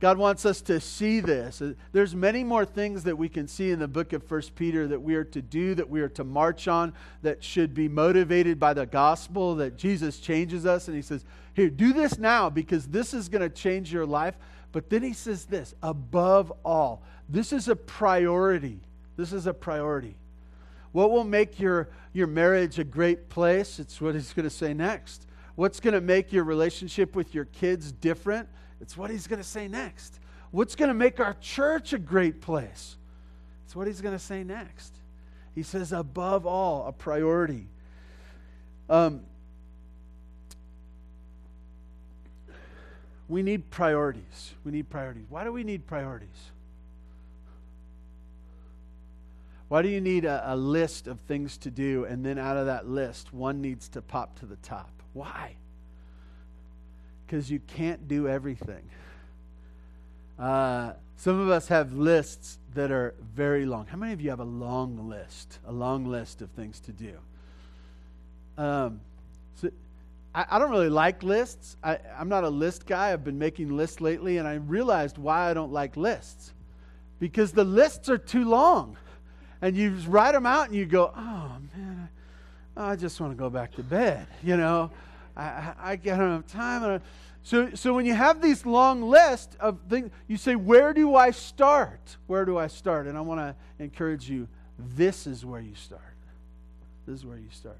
God 0.00 0.16
wants 0.16 0.46
us 0.46 0.60
to 0.62 0.80
see 0.80 1.20
this. 1.20 1.60
Uh, 1.60 1.74
there's 1.92 2.14
many 2.14 2.44
more 2.44 2.64
things 2.64 3.02
that 3.04 3.16
we 3.16 3.28
can 3.28 3.48
see 3.48 3.70
in 3.70 3.78
the 3.78 3.88
book 3.88 4.12
of 4.12 4.22
First 4.22 4.54
Peter 4.54 4.86
that 4.86 5.00
we 5.00 5.14
are 5.16 5.24
to 5.24 5.42
do, 5.42 5.74
that 5.74 5.88
we 5.88 6.00
are 6.00 6.08
to 6.10 6.24
march 6.24 6.68
on, 6.68 6.92
that 7.22 7.42
should 7.42 7.74
be 7.74 7.88
motivated 7.88 8.60
by 8.60 8.74
the 8.74 8.86
gospel, 8.86 9.56
that 9.56 9.76
Jesus 9.76 10.20
changes 10.20 10.66
us 10.66 10.86
and 10.86 10.96
he 10.96 11.02
says, 11.02 11.24
"Here, 11.54 11.68
do 11.68 11.92
this 11.92 12.18
now 12.18 12.48
because 12.48 12.86
this 12.86 13.12
is 13.12 13.28
going 13.28 13.42
to 13.42 13.48
change 13.48 13.92
your 13.92 14.06
life." 14.06 14.36
But 14.72 14.90
then 14.90 15.02
he 15.02 15.12
says 15.12 15.46
this, 15.46 15.74
above 15.82 16.52
all, 16.64 17.02
this 17.28 17.52
is 17.52 17.68
a 17.68 17.76
priority. 17.76 18.80
This 19.16 19.32
is 19.32 19.46
a 19.46 19.54
priority. 19.54 20.14
What 20.92 21.10
will 21.10 21.24
make 21.24 21.58
your, 21.58 21.88
your 22.12 22.26
marriage 22.26 22.78
a 22.78 22.84
great 22.84 23.28
place? 23.28 23.78
It's 23.78 24.00
what 24.00 24.14
he's 24.14 24.32
going 24.32 24.44
to 24.44 24.54
say 24.54 24.74
next. 24.74 25.26
What's 25.54 25.80
going 25.80 25.94
to 25.94 26.00
make 26.00 26.32
your 26.32 26.44
relationship 26.44 27.16
with 27.16 27.34
your 27.34 27.46
kids 27.46 27.92
different? 27.92 28.48
It's 28.80 28.96
what 28.96 29.10
he's 29.10 29.26
going 29.26 29.40
to 29.40 29.48
say 29.48 29.68
next. 29.68 30.20
What's 30.50 30.74
going 30.74 30.88
to 30.88 30.94
make 30.94 31.20
our 31.20 31.34
church 31.40 31.92
a 31.92 31.98
great 31.98 32.40
place? 32.40 32.96
It's 33.64 33.76
what 33.76 33.86
he's 33.86 34.00
going 34.00 34.14
to 34.14 34.22
say 34.22 34.44
next. 34.44 34.94
He 35.54 35.62
says, 35.62 35.92
above 35.92 36.46
all, 36.46 36.86
a 36.86 36.92
priority. 36.92 37.66
Um, 38.88 39.22
we 43.28 43.42
need 43.42 43.68
priorities. 43.70 44.54
We 44.64 44.72
need 44.72 44.88
priorities. 44.88 45.26
Why 45.28 45.44
do 45.44 45.52
we 45.52 45.64
need 45.64 45.86
priorities? 45.86 46.28
Why 49.68 49.82
do 49.82 49.88
you 49.88 50.00
need 50.00 50.24
a, 50.24 50.54
a, 50.54 50.56
list 50.56 51.06
of 51.06 51.20
things 51.20 51.58
to 51.58 51.70
do 51.70 52.04
and 52.06 52.24
then 52.24 52.38
out 52.38 52.56
of 52.56 52.66
that 52.66 52.88
list, 52.88 53.34
one 53.34 53.60
needs 53.60 53.88
to 53.90 54.00
pop 54.00 54.38
to 54.38 54.46
the 54.46 54.56
top? 54.56 54.90
Why? 55.12 55.56
Because 57.28 57.50
you 57.50 57.60
can't 57.66 58.08
do 58.08 58.26
everything. 58.26 58.82
Uh, 60.38 60.92
some 61.18 61.38
of 61.38 61.50
us 61.50 61.68
have 61.68 61.92
lists 61.92 62.58
that 62.74 62.90
are 62.90 63.14
very 63.34 63.66
long. 63.66 63.86
How 63.86 63.98
many 63.98 64.14
of 64.14 64.20
you 64.20 64.30
have 64.30 64.40
a 64.40 64.44
long 64.44 65.10
list? 65.10 65.58
A 65.66 65.72
long 65.72 66.06
list 66.06 66.40
of 66.40 66.50
things 66.50 66.80
to 66.80 66.92
do. 66.92 67.12
Um, 68.56 69.00
so 69.56 69.68
I, 70.34 70.46
I 70.52 70.58
don't 70.58 70.70
really 70.70 70.88
like 70.88 71.22
lists. 71.22 71.76
I, 71.84 71.98
I'm 72.18 72.30
not 72.30 72.44
a 72.44 72.48
list 72.48 72.86
guy. 72.86 73.12
I've 73.12 73.24
been 73.24 73.38
making 73.38 73.76
lists 73.76 74.00
lately, 74.00 74.38
and 74.38 74.48
I 74.48 74.54
realized 74.54 75.18
why 75.18 75.50
I 75.50 75.54
don't 75.54 75.72
like 75.72 75.98
lists. 75.98 76.54
Because 77.18 77.52
the 77.52 77.64
lists 77.64 78.08
are 78.08 78.18
too 78.18 78.48
long. 78.48 78.96
And 79.60 79.76
you 79.76 79.90
write 80.06 80.32
them 80.32 80.46
out 80.46 80.68
and 80.68 80.74
you 80.74 80.86
go, 80.86 81.12
oh, 81.14 81.56
man, 81.76 82.08
I 82.76 82.96
just 82.96 83.20
want 83.20 83.32
to 83.32 83.36
go 83.36 83.50
back 83.50 83.74
to 83.74 83.82
bed, 83.82 84.26
you 84.42 84.56
know? 84.56 84.90
I, 85.38 85.74
I, 85.80 85.96
don't 85.96 86.18
have 86.18 86.46
time. 86.48 87.00
So, 87.44 87.70
so 87.74 87.94
when 87.94 88.04
you 88.04 88.14
have 88.14 88.42
these 88.42 88.66
long 88.66 89.02
lists 89.02 89.56
of 89.60 89.78
things, 89.88 90.10
you 90.26 90.36
say, 90.36 90.56
Where 90.56 90.92
do 90.92 91.14
I 91.14 91.30
start? 91.30 92.16
Where 92.26 92.44
do 92.44 92.58
I 92.58 92.66
start? 92.66 93.06
And 93.06 93.16
I 93.16 93.20
want 93.20 93.40
to 93.40 93.54
encourage 93.82 94.28
you 94.28 94.48
this 94.78 95.26
is 95.26 95.46
where 95.46 95.60
you 95.60 95.74
start. 95.74 96.02
This 97.06 97.20
is 97.20 97.26
where 97.26 97.38
you 97.38 97.48
start. 97.52 97.78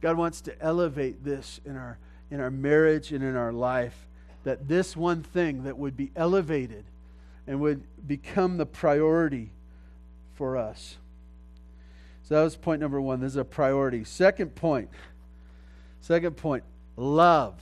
God 0.00 0.16
wants 0.16 0.40
to 0.42 0.62
elevate 0.62 1.24
this 1.24 1.60
in 1.64 1.76
our, 1.76 1.98
in 2.30 2.40
our 2.40 2.50
marriage 2.50 3.12
and 3.12 3.22
in 3.22 3.36
our 3.36 3.52
life, 3.52 4.06
that 4.44 4.66
this 4.68 4.96
one 4.96 5.22
thing 5.22 5.64
that 5.64 5.78
would 5.78 5.96
be 5.96 6.10
elevated 6.16 6.84
and 7.46 7.60
would 7.60 7.82
become 8.06 8.56
the 8.56 8.66
priority 8.66 9.50
for 10.34 10.56
us. 10.56 10.96
So 12.24 12.34
that 12.34 12.42
was 12.42 12.56
point 12.56 12.80
number 12.80 13.00
one. 13.00 13.20
This 13.20 13.32
is 13.32 13.36
a 13.36 13.44
priority. 13.44 14.04
Second 14.04 14.54
point. 14.54 14.88
Second 16.00 16.36
point 16.36 16.64
love. 16.96 17.54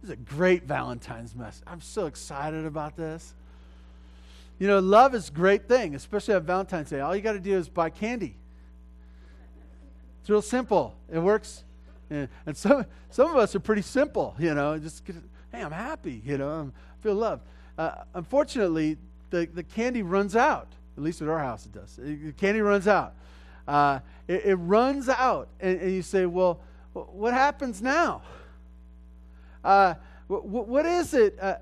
This 0.00 0.10
is 0.10 0.14
a 0.14 0.16
great 0.16 0.64
Valentine's 0.64 1.34
message. 1.34 1.62
I'm 1.66 1.80
so 1.80 2.06
excited 2.06 2.64
about 2.64 2.96
this. 2.96 3.34
You 4.58 4.66
know, 4.66 4.80
love 4.80 5.14
is 5.14 5.28
a 5.28 5.32
great 5.32 5.68
thing, 5.68 5.94
especially 5.94 6.34
on 6.34 6.42
Valentine's 6.42 6.90
Day. 6.90 7.00
All 7.00 7.14
you 7.14 7.22
got 7.22 7.32
to 7.32 7.40
do 7.40 7.56
is 7.56 7.68
buy 7.68 7.90
candy. 7.90 8.36
It's 10.20 10.30
real 10.30 10.42
simple. 10.42 10.94
It 11.12 11.18
works. 11.18 11.64
And 12.10 12.28
some, 12.54 12.86
some 13.10 13.30
of 13.30 13.36
us 13.36 13.54
are 13.54 13.60
pretty 13.60 13.82
simple, 13.82 14.34
you 14.38 14.54
know, 14.54 14.78
just, 14.78 15.02
hey, 15.52 15.62
I'm 15.62 15.72
happy, 15.72 16.22
you 16.24 16.38
know, 16.38 16.72
I 16.72 17.02
feel 17.02 17.14
loved. 17.14 17.42
Uh, 17.76 18.02
unfortunately, 18.14 18.96
the, 19.30 19.46
the 19.52 19.62
candy 19.62 20.02
runs 20.02 20.34
out. 20.34 20.68
At 20.96 21.02
least 21.04 21.22
at 21.22 21.28
our 21.28 21.38
house 21.38 21.64
it 21.64 21.72
does. 21.72 21.96
The 21.96 22.32
candy 22.32 22.60
runs 22.60 22.88
out. 22.88 23.14
Uh, 23.68 24.00
it, 24.26 24.46
it, 24.46 24.54
runs 24.56 25.08
out. 25.08 25.48
And, 25.60 25.80
and 25.80 25.92
you 25.92 26.02
say, 26.02 26.26
well, 26.26 26.60
what 27.04 27.32
happens 27.32 27.82
now? 27.82 28.22
Uh, 29.64 29.94
what, 30.26 30.46
what 30.46 30.86
is 30.86 31.14
it? 31.14 31.38
Uh, 31.40 31.56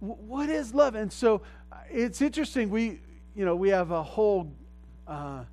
what 0.00 0.48
is 0.48 0.74
love? 0.74 0.94
And 0.94 1.12
so 1.12 1.42
uh, 1.72 1.76
it's 1.90 2.20
interesting. 2.22 2.70
We, 2.70 3.00
you 3.34 3.44
know, 3.44 3.56
we 3.56 3.70
have 3.70 3.90
a 3.90 4.02
whole 4.02 4.52
uh, 5.06 5.44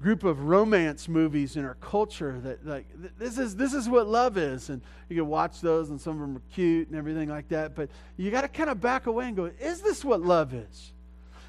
group 0.00 0.24
of 0.24 0.44
romance 0.44 1.08
movies 1.08 1.56
in 1.56 1.64
our 1.64 1.74
culture 1.74 2.38
that 2.40 2.64
like 2.64 2.86
this 3.18 3.38
is 3.38 3.56
this 3.56 3.74
is 3.74 3.88
what 3.88 4.06
love 4.06 4.38
is, 4.38 4.70
and 4.70 4.80
you 5.08 5.16
can 5.16 5.26
watch 5.26 5.60
those, 5.60 5.90
and 5.90 6.00
some 6.00 6.14
of 6.14 6.20
them 6.20 6.36
are 6.36 6.42
cute 6.52 6.88
and 6.88 6.96
everything 6.96 7.28
like 7.28 7.48
that. 7.48 7.74
But 7.74 7.90
you 8.16 8.30
got 8.30 8.42
to 8.42 8.48
kind 8.48 8.70
of 8.70 8.80
back 8.80 9.06
away 9.06 9.26
and 9.26 9.36
go, 9.36 9.50
is 9.60 9.80
this 9.80 10.04
what 10.04 10.20
love 10.20 10.54
is? 10.54 10.92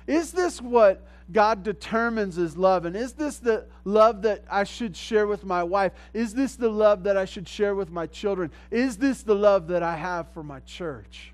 Is 0.09 0.31
this 0.31 0.59
what 0.59 1.05
God 1.31 1.61
determines 1.61 2.39
as 2.39 2.57
love? 2.57 2.85
And 2.85 2.95
is 2.95 3.13
this 3.13 3.37
the 3.37 3.67
love 3.85 4.23
that 4.23 4.43
I 4.49 4.63
should 4.63 4.97
share 4.97 5.27
with 5.27 5.45
my 5.45 5.61
wife? 5.61 5.91
Is 6.15 6.33
this 6.33 6.55
the 6.55 6.67
love 6.67 7.03
that 7.03 7.15
I 7.15 7.25
should 7.25 7.47
share 7.47 7.75
with 7.75 7.91
my 7.91 8.07
children? 8.07 8.49
Is 8.71 8.97
this 8.97 9.21
the 9.21 9.35
love 9.35 9.67
that 9.67 9.83
I 9.83 9.95
have 9.95 10.27
for 10.33 10.41
my 10.41 10.61
church? 10.61 11.31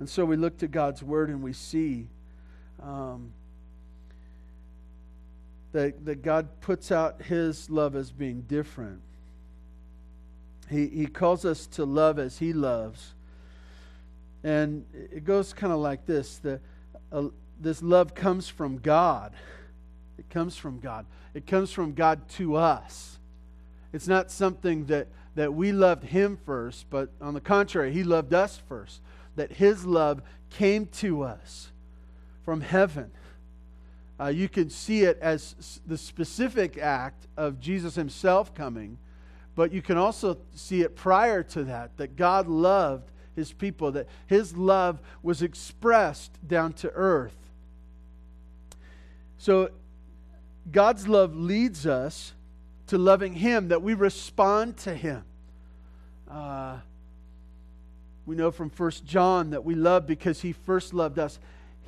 And 0.00 0.08
so 0.08 0.24
we 0.24 0.34
look 0.34 0.58
to 0.58 0.66
God's 0.66 1.04
word 1.04 1.28
and 1.28 1.40
we 1.40 1.52
see 1.52 2.08
um, 2.82 3.32
that, 5.70 6.04
that 6.04 6.22
God 6.22 6.48
puts 6.60 6.90
out 6.90 7.22
his 7.22 7.70
love 7.70 7.94
as 7.94 8.10
being 8.10 8.40
different. 8.40 9.00
He, 10.68 10.88
he 10.88 11.06
calls 11.06 11.44
us 11.44 11.68
to 11.68 11.84
love 11.84 12.18
as 12.18 12.38
he 12.38 12.52
loves. 12.52 13.14
And 14.42 14.84
it 14.92 15.24
goes 15.24 15.52
kind 15.52 15.72
of 15.72 15.78
like 15.78 16.06
this 16.06 16.38
the, 16.38 16.60
this 17.60 17.82
love 17.82 18.14
comes 18.14 18.48
from 18.48 18.78
God. 18.78 19.32
It 20.18 20.28
comes 20.30 20.56
from 20.56 20.80
God. 20.80 21.06
It 21.34 21.46
comes 21.46 21.72
from 21.72 21.94
God 21.94 22.28
to 22.30 22.56
us. 22.56 23.18
It's 23.92 24.08
not 24.08 24.30
something 24.30 24.86
that, 24.86 25.08
that 25.34 25.54
we 25.54 25.72
loved 25.72 26.04
him 26.04 26.38
first, 26.44 26.86
but 26.90 27.10
on 27.20 27.34
the 27.34 27.40
contrary, 27.40 27.92
he 27.92 28.04
loved 28.04 28.34
us 28.34 28.60
first. 28.68 29.00
That 29.36 29.52
his 29.52 29.84
love 29.84 30.22
came 30.50 30.86
to 30.86 31.22
us 31.22 31.70
from 32.44 32.60
heaven. 32.60 33.10
Uh, 34.20 34.26
you 34.26 34.48
can 34.48 34.70
see 34.70 35.02
it 35.02 35.18
as 35.20 35.80
the 35.86 35.98
specific 35.98 36.78
act 36.78 37.26
of 37.36 37.58
Jesus 37.58 37.96
himself 37.96 38.54
coming, 38.54 38.98
but 39.56 39.72
you 39.72 39.82
can 39.82 39.96
also 39.96 40.38
see 40.54 40.82
it 40.82 40.94
prior 40.94 41.42
to 41.42 41.64
that, 41.64 41.96
that 41.96 42.16
God 42.16 42.46
loved 42.46 43.10
his 43.36 43.52
people, 43.52 43.92
that 43.92 44.08
his 44.26 44.56
love 44.56 45.00
was 45.22 45.42
expressed 45.42 46.32
down 46.46 46.72
to 46.74 46.90
earth. 46.90 47.36
So 49.38 49.70
God's 50.70 51.06
love 51.08 51.36
leads 51.36 51.86
us 51.86 52.32
to 52.86 52.98
loving 52.98 53.34
him, 53.34 53.68
that 53.68 53.82
we 53.82 53.94
respond 53.94 54.76
to 54.78 54.94
him. 54.94 55.24
Uh, 56.30 56.78
we 58.26 58.36
know 58.36 58.50
from 58.50 58.70
First 58.70 59.04
John 59.04 59.50
that 59.50 59.64
we 59.64 59.74
love 59.74 60.06
because 60.06 60.40
he 60.40 60.52
first 60.52 60.94
loved 60.94 61.18
us. 61.18 61.38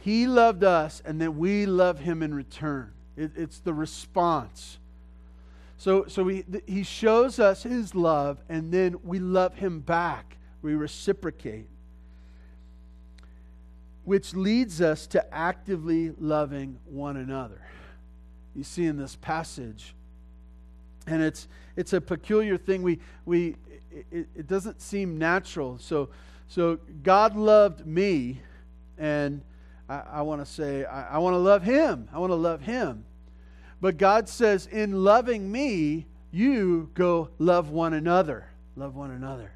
He 0.01 0.27
loved 0.27 0.65
us, 0.65 1.03
and 1.05 1.21
then 1.21 1.39
we 1.39 1.67
love 1.67 1.99
him 1.99 2.23
in 2.23 2.35
return. 2.35 2.93
It, 3.17 3.33
it's 3.37 3.59
the 3.61 3.73
response. 3.73 4.79
So, 5.79 6.07
so 6.07 6.27
he, 6.29 6.45
he 6.67 6.83
shows 6.83 7.39
us 7.39 7.63
his 7.63 7.95
love, 7.95 8.39
and 8.49 8.73
then 8.73 8.97
we 9.03 9.19
love 9.19 9.55
him 9.55 9.81
back. 9.81 10.36
We 10.63 10.75
reciprocate. 10.75 11.69
Which 14.05 14.35
leads 14.35 14.81
us 14.81 15.07
to 15.09 15.35
actively 15.35 16.13
loving 16.19 16.79
one 16.85 17.17
another. 17.17 17.61
You 18.55 18.65
see 18.65 18.87
in 18.87 18.97
this 18.97 19.17
passage. 19.17 19.95
And 21.07 21.23
it's, 21.23 21.49
it's 21.77 21.93
a 21.93 22.01
peculiar 22.01 22.57
thing. 22.57 22.83
We, 22.83 23.01
we, 23.25 23.57
it, 24.11 24.29
it 24.35 24.47
doesn't 24.47 24.81
seem 24.81 25.19
natural. 25.19 25.79
So, 25.79 26.09
so 26.49 26.79
God 27.03 27.37
loved 27.37 27.87
me, 27.87 28.41
and 28.99 29.43
I, 29.89 30.03
I 30.15 30.23
want 30.23 30.45
to 30.45 30.51
say, 30.51 30.85
I, 30.85 31.17
I 31.17 31.19
want 31.19 31.35
to 31.35 31.39
love 31.39 31.63
him. 31.63 32.09
I 32.13 32.19
want 32.19 32.31
to 32.31 32.37
love 32.37 32.61
him. 32.61 33.05
But 33.81 33.99
God 33.99 34.29
says, 34.29 34.67
in 34.67 35.05
loving 35.05 35.51
me, 35.51 36.07
you 36.31 36.91
go 36.95 37.31
love 37.39 37.71
one 37.71 37.95
another. 37.95 38.49
Love 38.75 38.95
one 38.95 39.11
another. 39.11 39.53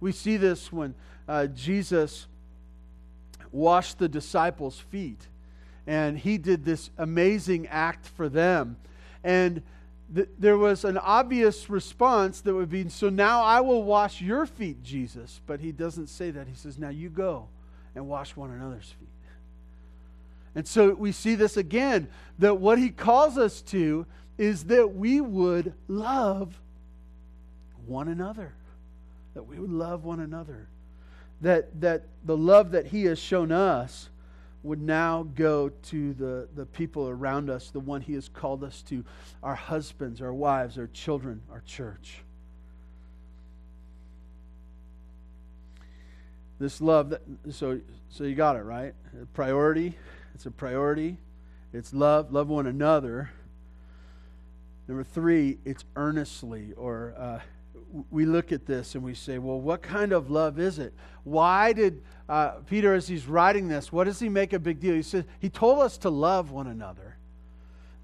We 0.00 0.12
see 0.12 0.36
this 0.36 0.72
when 0.72 0.94
uh, 1.28 1.46
Jesus 1.46 2.26
washed 3.52 3.98
the 3.98 4.08
disciples' 4.08 4.78
feet. 4.78 5.28
And 5.86 6.18
he 6.18 6.38
did 6.38 6.64
this 6.64 6.90
amazing 6.98 7.66
act 7.68 8.06
for 8.06 8.28
them. 8.28 8.76
And 9.22 9.62
th- 10.14 10.28
there 10.38 10.56
was 10.56 10.84
an 10.84 10.98
obvious 10.98 11.68
response 11.68 12.40
that 12.42 12.54
would 12.54 12.70
be, 12.70 12.88
So 12.88 13.10
now 13.10 13.42
I 13.42 13.60
will 13.60 13.84
wash 13.84 14.20
your 14.20 14.46
feet, 14.46 14.82
Jesus. 14.82 15.40
But 15.46 15.60
he 15.60 15.72
doesn't 15.72 16.08
say 16.08 16.30
that. 16.30 16.46
He 16.46 16.54
says, 16.54 16.78
Now 16.78 16.88
you 16.88 17.10
go 17.10 17.48
and 17.94 18.08
wash 18.08 18.34
one 18.34 18.50
another's 18.50 18.94
feet. 18.98 19.08
And 20.54 20.66
so 20.66 20.94
we 20.94 21.12
see 21.12 21.34
this 21.34 21.56
again 21.56 22.08
that 22.38 22.58
what 22.58 22.78
he 22.78 22.90
calls 22.90 23.36
us 23.36 23.60
to 23.62 24.06
is 24.38 24.64
that 24.64 24.94
we 24.94 25.20
would 25.20 25.74
love 25.88 26.58
one 27.86 28.08
another. 28.08 28.52
That 29.34 29.44
we 29.44 29.58
would 29.58 29.72
love 29.72 30.04
one 30.04 30.20
another. 30.20 30.68
That, 31.40 31.80
that 31.80 32.04
the 32.24 32.36
love 32.36 32.70
that 32.70 32.86
he 32.86 33.04
has 33.04 33.18
shown 33.18 33.52
us 33.52 34.08
would 34.62 34.80
now 34.80 35.24
go 35.34 35.68
to 35.68 36.14
the, 36.14 36.48
the 36.54 36.64
people 36.64 37.08
around 37.08 37.50
us, 37.50 37.70
the 37.70 37.80
one 37.80 38.00
he 38.00 38.14
has 38.14 38.28
called 38.28 38.64
us 38.64 38.80
to 38.82 39.04
our 39.42 39.54
husbands, 39.54 40.22
our 40.22 40.32
wives, 40.32 40.78
our 40.78 40.86
children, 40.86 41.42
our 41.52 41.60
church. 41.66 42.18
This 46.58 46.80
love, 46.80 47.10
that, 47.10 47.20
so, 47.50 47.80
so 48.08 48.24
you 48.24 48.34
got 48.34 48.56
it, 48.56 48.62
right? 48.62 48.94
Priority 49.34 49.96
it's 50.34 50.46
a 50.46 50.50
priority. 50.50 51.16
It's 51.72 51.94
love, 51.94 52.32
love 52.32 52.48
one 52.48 52.66
another. 52.66 53.30
Number 54.88 55.04
three, 55.04 55.58
it's 55.64 55.84
earnestly, 55.96 56.72
or 56.76 57.14
uh, 57.16 57.38
we 58.10 58.24
look 58.24 58.52
at 58.52 58.66
this 58.66 58.94
and 58.94 59.04
we 59.04 59.14
say, 59.14 59.38
well, 59.38 59.60
what 59.60 59.82
kind 59.82 60.12
of 60.12 60.30
love 60.30 60.58
is 60.58 60.78
it? 60.78 60.92
Why 61.22 61.72
did 61.72 62.02
uh, 62.28 62.50
Peter, 62.68 62.94
as 62.94 63.06
he's 63.06 63.26
writing 63.26 63.68
this, 63.68 63.92
what 63.92 64.04
does 64.04 64.18
he 64.18 64.28
make 64.28 64.52
a 64.52 64.58
big 64.58 64.80
deal? 64.80 64.94
He 64.94 65.02
says, 65.02 65.24
he 65.40 65.48
told 65.48 65.80
us 65.80 65.98
to 65.98 66.10
love 66.10 66.50
one 66.50 66.66
another. 66.66 67.16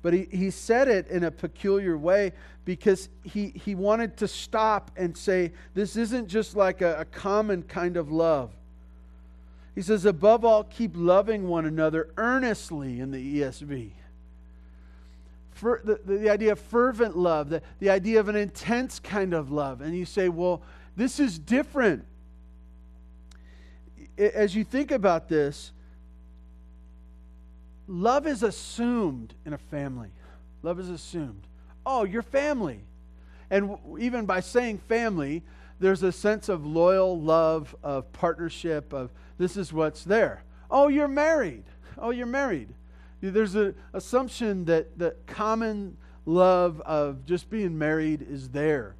But 0.03 0.15
he, 0.15 0.29
he 0.31 0.51
said 0.51 0.89
it 0.89 1.09
in 1.09 1.25
a 1.25 1.31
peculiar 1.31 1.97
way 1.99 2.33
because 2.65 3.09
he, 3.23 3.49
he 3.49 3.75
wanted 3.75 4.17
to 4.19 4.29
stop 4.29 4.91
and 4.97 5.17
say, 5.17 5.53
this 5.75 5.97
isn't 5.97 6.29
just 6.29 6.57
like 6.57 6.81
a, 6.81 7.01
a 7.01 7.05
common 7.05 7.63
kind 7.63 7.97
of 7.97 8.11
love. 8.11 8.53
He 9.75 9.83
says, 9.83 10.05
above 10.05 10.45
all, 10.45 10.65
keep 10.65 10.93
loving 10.95 11.49
one 11.49 11.67
another 11.67 12.11
earnestly 12.17 13.01
in 13.01 13.11
the 13.11 13.41
ESV. 13.41 13.91
The, 15.61 16.01
the, 16.05 16.19
the 16.19 16.31
idea 16.31 16.53
of 16.53 16.59
fervent 16.59 17.17
love, 17.17 17.51
the, 17.51 17.63
the 17.79 17.91
idea 17.91 18.19
of 18.21 18.29
an 18.29 18.37
intense 18.37 18.99
kind 18.99 19.35
of 19.35 19.51
love. 19.51 19.81
And 19.81 19.97
you 19.97 20.05
say, 20.05 20.29
well, 20.29 20.63
this 20.97 21.21
is 21.21 21.39
different. 21.39 22.05
As 24.17 24.55
you 24.55 24.65
think 24.65 24.91
about 24.91 25.29
this, 25.29 25.73
love 27.87 28.27
is 28.27 28.43
assumed 28.43 29.35
in 29.45 29.53
a 29.53 29.59
family. 29.59 30.11
Love 30.63 30.81
is 30.81 30.91
assumed. 30.91 31.47
Oh, 31.85 32.05
your 32.05 32.23
family. 32.23 32.81
And 33.51 33.77
even 33.99 34.27
by 34.27 34.41
saying 34.41 34.79
family, 34.79 35.43
there's 35.79 36.03
a 36.03 36.13
sense 36.13 36.49
of 36.49 36.65
loyal 36.67 37.21
love, 37.21 37.75
of 37.83 38.13
partnership, 38.13 38.93
of 38.93 39.11
this 39.39 39.57
is 39.57 39.73
what's 39.73 40.05
there. 40.05 40.43
Oh, 40.71 40.89
you're 40.89 41.09
married. 41.09 41.65
Oh, 41.99 42.11
you're 42.11 42.27
married. 42.27 42.69
There's 43.21 43.55
an 43.55 43.75
assumption 43.93 44.65
that 44.67 44.99
the 44.99 45.15
common 45.27 45.97
love 46.27 46.81
of 46.83 47.27
just 47.27 47.51
being 47.51 47.77
married 47.77 48.23
is 48.23 48.51
there. 48.51 48.97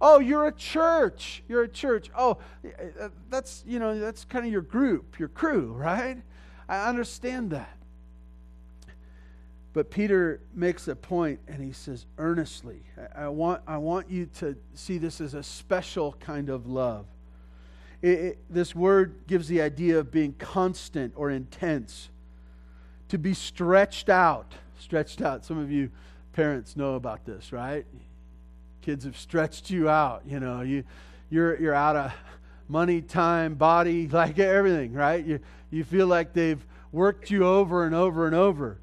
Oh, 0.00 0.18
you're 0.18 0.46
a 0.46 0.52
church. 0.52 1.42
You're 1.48 1.62
a 1.62 1.68
church. 1.68 2.10
Oh, 2.16 2.38
uh, 2.64 3.08
that's, 3.30 3.64
you 3.66 3.78
know, 3.78 3.98
that's 3.98 4.24
kind 4.24 4.44
of 4.44 4.52
your 4.52 4.62
group, 4.62 5.18
your 5.18 5.28
crew, 5.28 5.72
right? 5.72 6.18
I 6.68 6.88
understand 6.88 7.50
that. 7.50 7.76
But 9.72 9.90
Peter 9.90 10.40
makes 10.54 10.86
a 10.86 10.94
point 10.94 11.40
and 11.48 11.62
he 11.62 11.72
says, 11.72 12.06
earnestly, 12.18 12.82
I, 13.14 13.28
want, 13.28 13.62
I 13.66 13.78
want 13.78 14.08
you 14.08 14.26
to 14.38 14.56
see 14.74 14.98
this 14.98 15.20
as 15.20 15.34
a 15.34 15.42
special 15.42 16.12
kind 16.20 16.48
of 16.48 16.66
love. 16.66 17.06
It, 18.00 18.18
it, 18.18 18.38
this 18.48 18.74
word 18.74 19.26
gives 19.26 19.48
the 19.48 19.62
idea 19.62 19.98
of 19.98 20.12
being 20.12 20.34
constant 20.34 21.14
or 21.16 21.30
intense, 21.30 22.10
to 23.14 23.18
be 23.18 23.32
stretched 23.32 24.08
out. 24.08 24.52
Stretched 24.80 25.22
out. 25.22 25.44
Some 25.44 25.56
of 25.56 25.70
you 25.70 25.88
parents 26.32 26.76
know 26.76 26.96
about 26.96 27.24
this, 27.24 27.52
right? 27.52 27.86
Kids 28.82 29.04
have 29.04 29.16
stretched 29.16 29.70
you 29.70 29.88
out. 29.88 30.22
You 30.26 30.40
know, 30.40 30.62
you, 30.62 30.82
you're, 31.30 31.56
you're 31.60 31.74
out 31.74 31.94
of 31.94 32.12
money, 32.68 33.00
time, 33.00 33.54
body, 33.54 34.08
like 34.12 34.40
everything, 34.40 34.92
right? 34.94 35.24
You, 35.24 35.38
you 35.70 35.84
feel 35.84 36.08
like 36.08 36.32
they've 36.32 36.60
worked 36.90 37.30
you 37.30 37.46
over 37.46 37.86
and 37.86 37.94
over 37.94 38.26
and 38.26 38.34
over. 38.34 38.78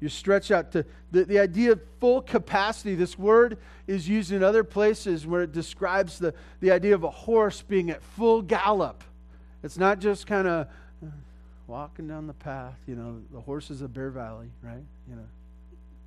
You 0.00 0.08
stretch 0.08 0.52
out 0.52 0.70
to 0.72 0.84
the, 1.10 1.24
the 1.24 1.40
idea 1.40 1.72
of 1.72 1.80
full 1.98 2.22
capacity. 2.22 2.94
This 2.94 3.18
word 3.18 3.58
is 3.88 4.08
used 4.08 4.30
in 4.30 4.44
other 4.44 4.62
places 4.62 5.26
where 5.26 5.42
it 5.42 5.50
describes 5.50 6.20
the, 6.20 6.32
the 6.60 6.70
idea 6.70 6.94
of 6.94 7.02
a 7.02 7.10
horse 7.10 7.60
being 7.60 7.90
at 7.90 8.04
full 8.04 8.40
gallop. 8.40 9.02
It's 9.64 9.78
not 9.78 9.98
just 9.98 10.28
kind 10.28 10.46
of 10.46 10.68
walking 11.66 12.08
down 12.08 12.26
the 12.26 12.32
path. 12.32 12.78
You 12.86 12.96
know, 12.96 13.20
the 13.32 13.40
horses 13.40 13.82
of 13.82 13.92
Bear 13.94 14.10
Valley, 14.10 14.50
right? 14.62 14.84
You 15.08 15.16
know, 15.16 15.26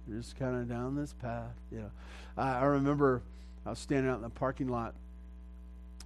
you're 0.07 0.19
just 0.19 0.37
kind 0.37 0.55
of 0.55 0.69
down 0.69 0.95
this 0.95 1.13
path. 1.13 1.53
You 1.71 1.79
know, 1.79 1.91
I, 2.37 2.59
I 2.59 2.63
remember 2.65 3.21
I 3.65 3.71
was 3.71 3.79
standing 3.79 4.11
out 4.11 4.17
in 4.17 4.21
the 4.21 4.29
parking 4.29 4.67
lot 4.67 4.93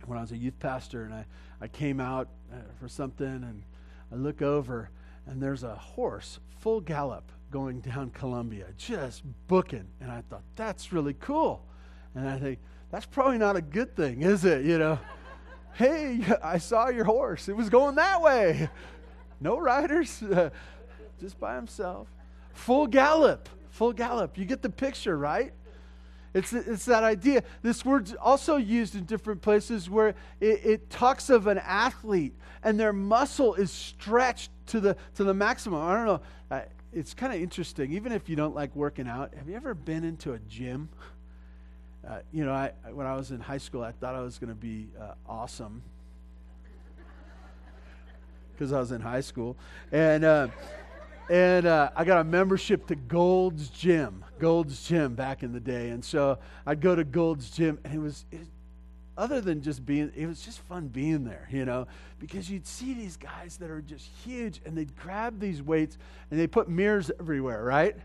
when 0.06 0.18
I 0.18 0.22
was 0.22 0.32
a 0.32 0.38
youth 0.38 0.58
pastor, 0.60 1.04
and 1.04 1.14
I, 1.14 1.26
I 1.62 1.68
came 1.68 2.00
out 2.00 2.30
uh, 2.52 2.58
for 2.80 2.88
something, 2.88 3.28
and 3.28 3.64
I 4.12 4.16
look 4.16 4.42
over, 4.42 4.90
and 5.28 5.42
there's 5.42 5.64
a 5.64 5.76
horse 5.76 6.40
full 6.60 6.82
gallop 6.82 7.32
going 7.52 7.80
down 7.82 8.12
Columbia, 8.12 8.66
just 8.78 9.24
booking. 9.48 9.88
And 10.02 10.12
I 10.12 10.24
thought, 10.30 10.44
that's 10.56 10.94
really 10.94 11.16
cool. 11.20 11.66
And 12.16 12.28
I 12.28 12.40
think, 12.40 12.60
that's 12.92 13.06
probably 13.06 13.38
not 13.38 13.56
a 13.56 13.62
good 13.62 13.96
thing, 13.96 14.24
is 14.24 14.46
it? 14.46 14.66
You 14.66 14.80
know, 14.80 15.00
Hey, 15.80 16.20
I 16.44 16.58
saw 16.58 16.90
your 16.90 17.06
horse. 17.06 17.48
It 17.48 17.56
was 17.56 17.70
going 17.70 17.96
that 17.96 18.22
way. 18.22 18.70
No 19.42 19.58
riders, 19.58 20.24
just 21.20 21.40
by 21.40 21.56
himself. 21.56 22.08
Full 22.54 22.88
gallop. 22.88 23.48
Full 23.70 23.94
gallop. 23.94 24.38
You 24.38 24.46
get 24.46 24.62
the 24.62 24.70
picture, 24.70 25.18
right? 25.18 25.54
It's, 26.34 26.54
it's 26.54 26.86
that 26.86 27.04
idea. 27.04 27.44
This 27.62 27.84
word's 27.84 28.14
also 28.14 28.58
used 28.58 28.96
in 28.96 29.06
different 29.06 29.42
places 29.42 29.90
where 29.90 30.10
it, 30.40 30.62
it, 30.64 30.90
talks 30.90 31.30
of 31.30 31.48
an 31.48 31.58
athlete 31.58 32.36
and 32.64 32.80
their 32.80 32.94
muscle 32.94 33.56
is 33.56 33.72
stretched 33.72 34.52
to 34.68 34.80
the, 34.80 34.96
to 35.16 35.24
the 35.24 35.34
maximum. 35.34 35.82
I 35.82 35.96
don't 35.96 36.06
know. 36.06 36.22
Uh, 36.52 36.62
it's 36.94 37.14
kind 37.14 37.34
of 37.34 37.42
interesting. 37.42 37.94
Even 37.94 38.12
if 38.12 38.30
you 38.30 38.36
don't 38.36 38.54
like 38.54 38.76
working 38.76 39.08
out, 39.08 39.34
have 39.36 39.50
you 39.50 39.56
ever 39.56 39.74
been 39.74 40.04
into 40.04 40.34
a 40.34 40.40
gym? 40.40 40.90
Uh, 42.08 42.20
you 42.32 42.46
know, 42.46 42.54
I, 42.54 42.74
when 42.92 43.08
I 43.08 43.16
was 43.16 43.32
in 43.32 43.40
high 43.40 43.58
school, 43.58 43.84
I 43.84 43.92
thought 43.92 44.14
I 44.14 44.22
was 44.22 44.38
going 44.38 44.50
to 44.50 44.56
be 44.56 44.88
uh, 45.00 45.14
awesome 45.28 45.82
because 48.60 48.74
I 48.74 48.80
was 48.80 48.92
in 48.92 49.00
high 49.00 49.22
school. 49.22 49.56
And 49.94 50.26
uh, 50.26 50.50
and 51.30 51.66
uh, 51.66 51.92
I 51.96 52.04
got 52.04 52.20
a 52.20 52.24
membership 52.24 52.88
to 52.88 52.96
Gold's 52.96 53.70
Gym, 53.70 54.26
Gold's 54.40 54.86
Gym 54.88 55.14
back 55.14 55.44
in 55.44 55.54
the 55.54 55.60
day, 55.60 55.90
and 55.90 56.04
so 56.04 56.40
I'd 56.66 56.82
go 56.82 56.96
to 56.96 57.04
Gold's 57.04 57.52
Gym, 57.52 57.78
and 57.84 57.94
it 57.94 58.00
was, 58.00 58.26
it, 58.32 58.48
other 59.16 59.40
than 59.40 59.62
just 59.62 59.86
being, 59.86 60.12
it 60.16 60.26
was 60.26 60.42
just 60.42 60.58
fun 60.62 60.88
being 60.88 61.24
there, 61.24 61.48
you 61.52 61.66
know, 61.66 61.86
because 62.18 62.50
you'd 62.50 62.66
see 62.66 62.96
these 62.96 63.16
guys 63.16 63.58
that 63.58 63.70
are 63.70 63.82
just 63.82 64.10
huge, 64.26 64.60
and 64.66 64.76
they'd 64.76 64.96
grab 64.96 65.40
these 65.40 65.62
weights, 65.62 66.00
and 66.32 66.40
they 66.40 66.48
put 66.48 66.68
mirrors 66.68 67.12
everywhere, 67.20 67.64
right? 67.64 67.96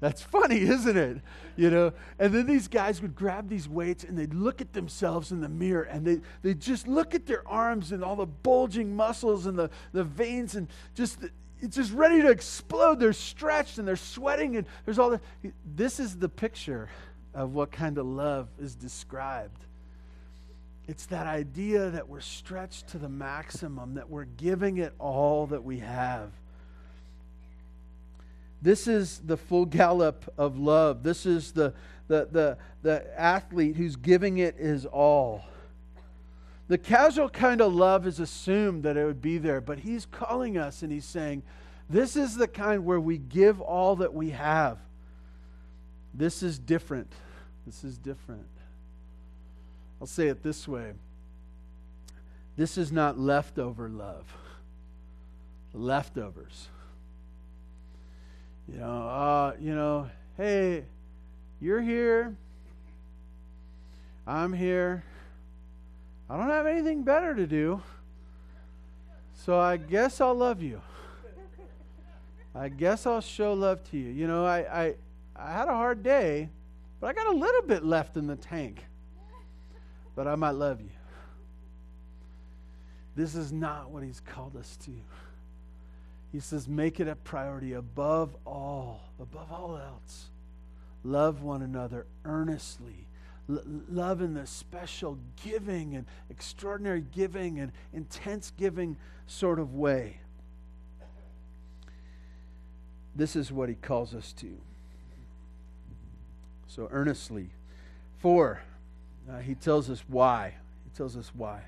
That's 0.00 0.20
funny, 0.22 0.60
isn't 0.60 0.96
it? 0.96 1.18
You 1.56 1.70
know, 1.70 1.92
and 2.18 2.34
then 2.34 2.46
these 2.46 2.68
guys 2.68 3.00
would 3.00 3.14
grab 3.14 3.48
these 3.48 3.68
weights 3.68 4.04
and 4.04 4.18
they'd 4.18 4.34
look 4.34 4.60
at 4.60 4.72
themselves 4.72 5.32
in 5.32 5.40
the 5.40 5.48
mirror 5.48 5.84
and 5.84 6.04
they 6.04 6.20
they 6.42 6.54
just 6.54 6.86
look 6.88 7.14
at 7.14 7.26
their 7.26 7.46
arms 7.48 7.92
and 7.92 8.04
all 8.04 8.16
the 8.16 8.26
bulging 8.26 8.94
muscles 8.94 9.46
and 9.46 9.58
the, 9.58 9.70
the 9.92 10.04
veins 10.04 10.56
and 10.56 10.68
just 10.94 11.18
it's 11.64 11.76
just 11.76 11.92
ready 11.92 12.20
to 12.20 12.30
explode. 12.30 13.00
They're 13.00 13.14
stretched 13.14 13.78
and 13.78 13.88
they're 13.88 13.96
sweating, 13.96 14.56
and 14.56 14.66
there's 14.84 14.98
all 14.98 15.10
the. 15.10 15.20
This 15.64 15.98
is 15.98 16.16
the 16.16 16.28
picture 16.28 16.90
of 17.32 17.54
what 17.54 17.72
kind 17.72 17.96
of 17.96 18.06
love 18.06 18.48
is 18.60 18.74
described. 18.74 19.64
It's 20.86 21.06
that 21.06 21.26
idea 21.26 21.88
that 21.90 22.08
we're 22.08 22.20
stretched 22.20 22.88
to 22.88 22.98
the 22.98 23.08
maximum, 23.08 23.94
that 23.94 24.10
we're 24.10 24.26
giving 24.26 24.76
it 24.76 24.92
all 24.98 25.46
that 25.46 25.64
we 25.64 25.78
have. 25.78 26.30
This 28.62 28.88
is 28.88 29.18
the 29.18 29.36
full 29.36 29.66
gallop 29.66 30.32
of 30.38 30.58
love. 30.58 31.02
This 31.02 31.26
is 31.26 31.52
the, 31.52 31.74
the, 32.08 32.28
the, 32.30 32.58
the 32.82 33.20
athlete 33.20 33.76
who's 33.76 33.96
giving 33.96 34.38
it 34.38 34.56
his 34.56 34.86
all. 34.86 35.44
The 36.68 36.78
casual 36.78 37.28
kind 37.28 37.60
of 37.60 37.74
love 37.74 38.06
is 38.06 38.20
assumed 38.20 38.84
that 38.84 38.96
it 38.96 39.04
would 39.04 39.20
be 39.20 39.36
there, 39.36 39.60
but 39.60 39.78
he's 39.78 40.06
calling 40.06 40.56
us 40.56 40.82
and 40.82 40.90
he's 40.90 41.04
saying, 41.04 41.42
This 41.90 42.16
is 42.16 42.36
the 42.36 42.48
kind 42.48 42.86
where 42.86 43.00
we 43.00 43.18
give 43.18 43.60
all 43.60 43.96
that 43.96 44.14
we 44.14 44.30
have. 44.30 44.78
This 46.14 46.42
is 46.42 46.58
different. 46.58 47.12
This 47.66 47.84
is 47.84 47.98
different. 47.98 48.46
I'll 50.00 50.06
say 50.06 50.28
it 50.28 50.42
this 50.42 50.68
way 50.68 50.92
this 52.56 52.78
is 52.78 52.92
not 52.92 53.18
leftover 53.18 53.88
love, 53.88 54.32
leftovers. 55.72 56.68
You 58.72 58.78
know, 58.78 59.08
uh, 59.08 59.52
you 59.60 59.74
know, 59.74 60.08
hey, 60.36 60.84
you're 61.60 61.82
here. 61.82 62.34
I'm 64.26 64.52
here. 64.52 65.04
I 66.30 66.36
don't 66.36 66.48
have 66.48 66.66
anything 66.66 67.02
better 67.02 67.34
to 67.34 67.46
do. 67.46 67.82
So 69.34 69.58
I 69.58 69.76
guess 69.76 70.20
I'll 70.20 70.34
love 70.34 70.62
you. 70.62 70.80
I 72.54 72.68
guess 72.68 73.06
I'll 73.06 73.20
show 73.20 73.52
love 73.52 73.82
to 73.90 73.98
you. 73.98 74.10
You 74.10 74.26
know, 74.26 74.46
I, 74.46 74.58
I, 74.84 74.94
I 75.36 75.52
had 75.52 75.68
a 75.68 75.74
hard 75.74 76.02
day, 76.02 76.48
but 77.00 77.08
I 77.08 77.12
got 77.12 77.26
a 77.26 77.36
little 77.36 77.62
bit 77.62 77.84
left 77.84 78.16
in 78.16 78.26
the 78.26 78.36
tank. 78.36 78.84
But 80.14 80.28
I 80.28 80.36
might 80.36 80.52
love 80.52 80.80
you. 80.80 80.90
This 83.16 83.34
is 83.34 83.52
not 83.52 83.90
what 83.90 84.02
he's 84.02 84.20
called 84.20 84.56
us 84.56 84.76
to. 84.84 84.92
He 86.34 86.40
says, 86.40 86.68
make 86.68 86.98
it 86.98 87.06
a 87.06 87.14
priority 87.14 87.72
above 87.72 88.36
all, 88.44 89.00
above 89.20 89.50
all 89.50 89.78
else. 89.78 90.26
Love 91.02 91.42
one 91.42 91.62
another 91.62 92.06
earnestly 92.24 93.06
L- 93.48 93.62
love 93.90 94.22
in 94.22 94.34
the 94.34 94.46
special 94.46 95.18
giving 95.42 95.94
and 95.94 96.06
extraordinary 96.30 97.04
giving 97.14 97.60
and 97.60 97.72
intense 97.92 98.52
giving 98.56 98.96
sort 99.26 99.58
of 99.58 99.74
way. 99.74 100.20
This 103.14 103.36
is 103.36 103.52
what 103.52 103.68
he 103.68 103.74
calls 103.74 104.14
us 104.14 104.32
to. 104.34 104.56
So 106.66 106.88
earnestly. 106.90 107.50
Four, 108.18 108.62
uh, 109.30 109.38
he 109.38 109.54
tells 109.54 109.90
us 109.90 110.02
why. 110.08 110.54
He 110.84 110.96
tells 110.96 111.16
us 111.16 111.30
why. 111.34 111.62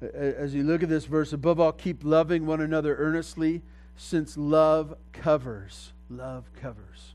As 0.00 0.54
you 0.54 0.62
look 0.62 0.82
at 0.82 0.88
this 0.88 1.06
verse, 1.06 1.32
above 1.32 1.58
all, 1.58 1.72
keep 1.72 2.04
loving 2.04 2.46
one 2.46 2.60
another 2.60 2.96
earnestly, 2.96 3.62
since 3.96 4.36
love 4.36 4.94
covers. 5.12 5.92
Love 6.10 6.44
covers. 6.60 7.14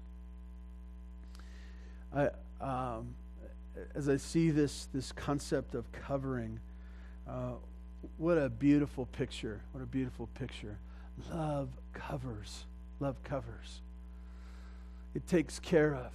I, 2.13 2.29
um, 2.59 3.15
as 3.95 4.09
I 4.09 4.17
see 4.17 4.49
this, 4.49 4.87
this 4.93 5.11
concept 5.11 5.75
of 5.75 5.91
covering, 5.91 6.59
uh, 7.29 7.53
what 8.17 8.37
a 8.37 8.49
beautiful 8.49 9.05
picture. 9.05 9.61
What 9.71 9.81
a 9.81 9.85
beautiful 9.85 10.27
picture. 10.33 10.77
Love 11.31 11.69
covers. 11.93 12.65
Love 12.99 13.21
covers. 13.23 13.81
It 15.13 15.27
takes 15.27 15.59
care 15.59 15.93
of. 15.95 16.11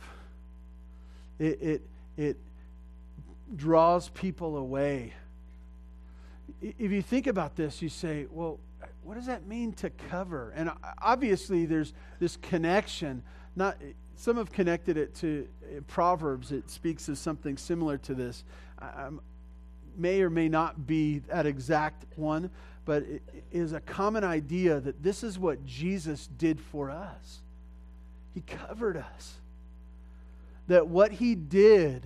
It, 1.39 1.63
it, 1.63 1.83
it 2.17 2.37
draws 3.55 4.09
people 4.09 4.57
away. 4.57 5.13
If 6.61 6.93
you 6.93 7.03
think 7.03 7.27
about 7.27 7.57
this, 7.57 7.83
you 7.83 7.89
say, 7.89 8.27
well, 8.31 8.59
what 9.03 9.15
does 9.15 9.27
that 9.27 9.47
mean 9.47 9.73
to 9.75 9.91
cover? 9.91 10.53
And 10.57 10.71
obviously, 11.01 11.67
there's 11.67 11.93
this 12.19 12.37
connection. 12.37 13.23
Not 13.55 13.77
some 14.17 14.37
have 14.37 14.53
connected 14.53 14.97
it 14.97 15.15
to 15.17 15.47
Proverbs. 15.87 16.53
It 16.53 16.71
speaks 16.71 17.09
of 17.09 17.19
something 17.19 17.57
similar 17.57 17.99
to 17.99 18.15
this. 18.15 18.45
I, 18.81 19.11
may 19.97 20.21
or 20.21 20.31
may 20.31 20.49
not 20.49 20.87
be 20.87 21.21
that 21.21 21.47
exact 21.47 22.05
one, 22.17 22.51
but 22.85 23.03
it 23.03 23.23
is 23.51 23.73
a 23.73 23.81
common 23.81 24.25
idea 24.25 24.81
that 24.81 25.03
this 25.03 25.23
is 25.23 25.39
what 25.39 25.65
Jesus 25.65 26.29
did 26.39 26.61
for 26.61 26.91
us. 26.91 27.41
He 28.35 28.41
covered 28.43 28.97
us. 28.97 29.35
That 30.69 30.89
what 30.89 31.13
he 31.13 31.35
did 31.35 32.03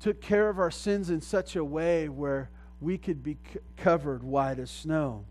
took 0.00 0.20
care 0.20 0.48
of 0.48 0.58
our 0.58 0.70
sins 0.70 1.08
in 1.10 1.20
such 1.20 1.56
a 1.56 1.64
way 1.64 2.08
where 2.08 2.50
we 2.80 2.98
could 2.98 3.22
be 3.22 3.38
c- 3.52 3.60
covered 3.76 4.22
white 4.22 4.58
as 4.58 4.70
snow. 4.70 5.24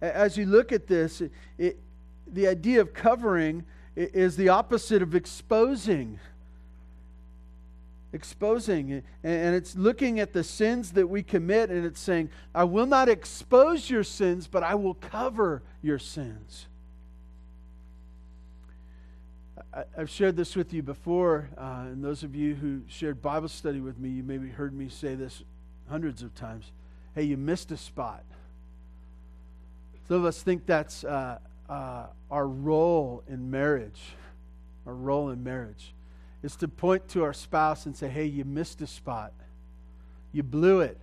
As 0.00 0.36
you 0.36 0.46
look 0.46 0.70
at 0.70 0.86
this, 0.86 1.20
it, 1.20 1.32
it, 1.58 1.80
the 2.26 2.46
idea 2.46 2.80
of 2.80 2.94
covering 2.94 3.64
is 3.96 4.36
the 4.36 4.48
opposite 4.48 5.02
of 5.02 5.16
exposing. 5.16 6.20
Exposing. 8.12 9.02
And 9.24 9.56
it's 9.56 9.74
looking 9.74 10.20
at 10.20 10.32
the 10.32 10.44
sins 10.44 10.92
that 10.92 11.08
we 11.08 11.24
commit 11.24 11.70
and 11.70 11.84
it's 11.84 12.00
saying, 12.00 12.30
I 12.54 12.62
will 12.64 12.86
not 12.86 13.08
expose 13.08 13.90
your 13.90 14.04
sins, 14.04 14.46
but 14.46 14.62
I 14.62 14.76
will 14.76 14.94
cover 14.94 15.62
your 15.82 15.98
sins. 15.98 16.67
I've 19.96 20.10
shared 20.10 20.36
this 20.36 20.56
with 20.56 20.72
you 20.72 20.82
before, 20.82 21.48
uh, 21.56 21.84
and 21.86 22.02
those 22.02 22.22
of 22.22 22.34
you 22.34 22.54
who 22.54 22.82
shared 22.88 23.20
Bible 23.20 23.48
study 23.48 23.80
with 23.80 23.98
me, 23.98 24.08
you 24.08 24.22
maybe 24.22 24.48
heard 24.48 24.72
me 24.72 24.88
say 24.88 25.14
this 25.14 25.42
hundreds 25.88 26.22
of 26.22 26.34
times. 26.34 26.72
Hey, 27.14 27.24
you 27.24 27.36
missed 27.36 27.70
a 27.70 27.76
spot. 27.76 28.24
Some 30.06 30.18
of 30.18 30.24
us 30.24 30.42
think 30.42 30.66
that's 30.66 31.04
uh, 31.04 31.38
uh, 31.68 32.06
our 32.30 32.46
role 32.46 33.22
in 33.28 33.50
marriage, 33.50 34.00
our 34.86 34.94
role 34.94 35.30
in 35.30 35.44
marriage, 35.44 35.92
is 36.42 36.56
to 36.56 36.68
point 36.68 37.08
to 37.08 37.22
our 37.24 37.32
spouse 37.32 37.86
and 37.86 37.96
say, 37.96 38.08
hey, 38.08 38.24
you 38.24 38.44
missed 38.44 38.80
a 38.80 38.86
spot. 38.86 39.32
You 40.32 40.42
blew 40.42 40.80
it. 40.80 40.98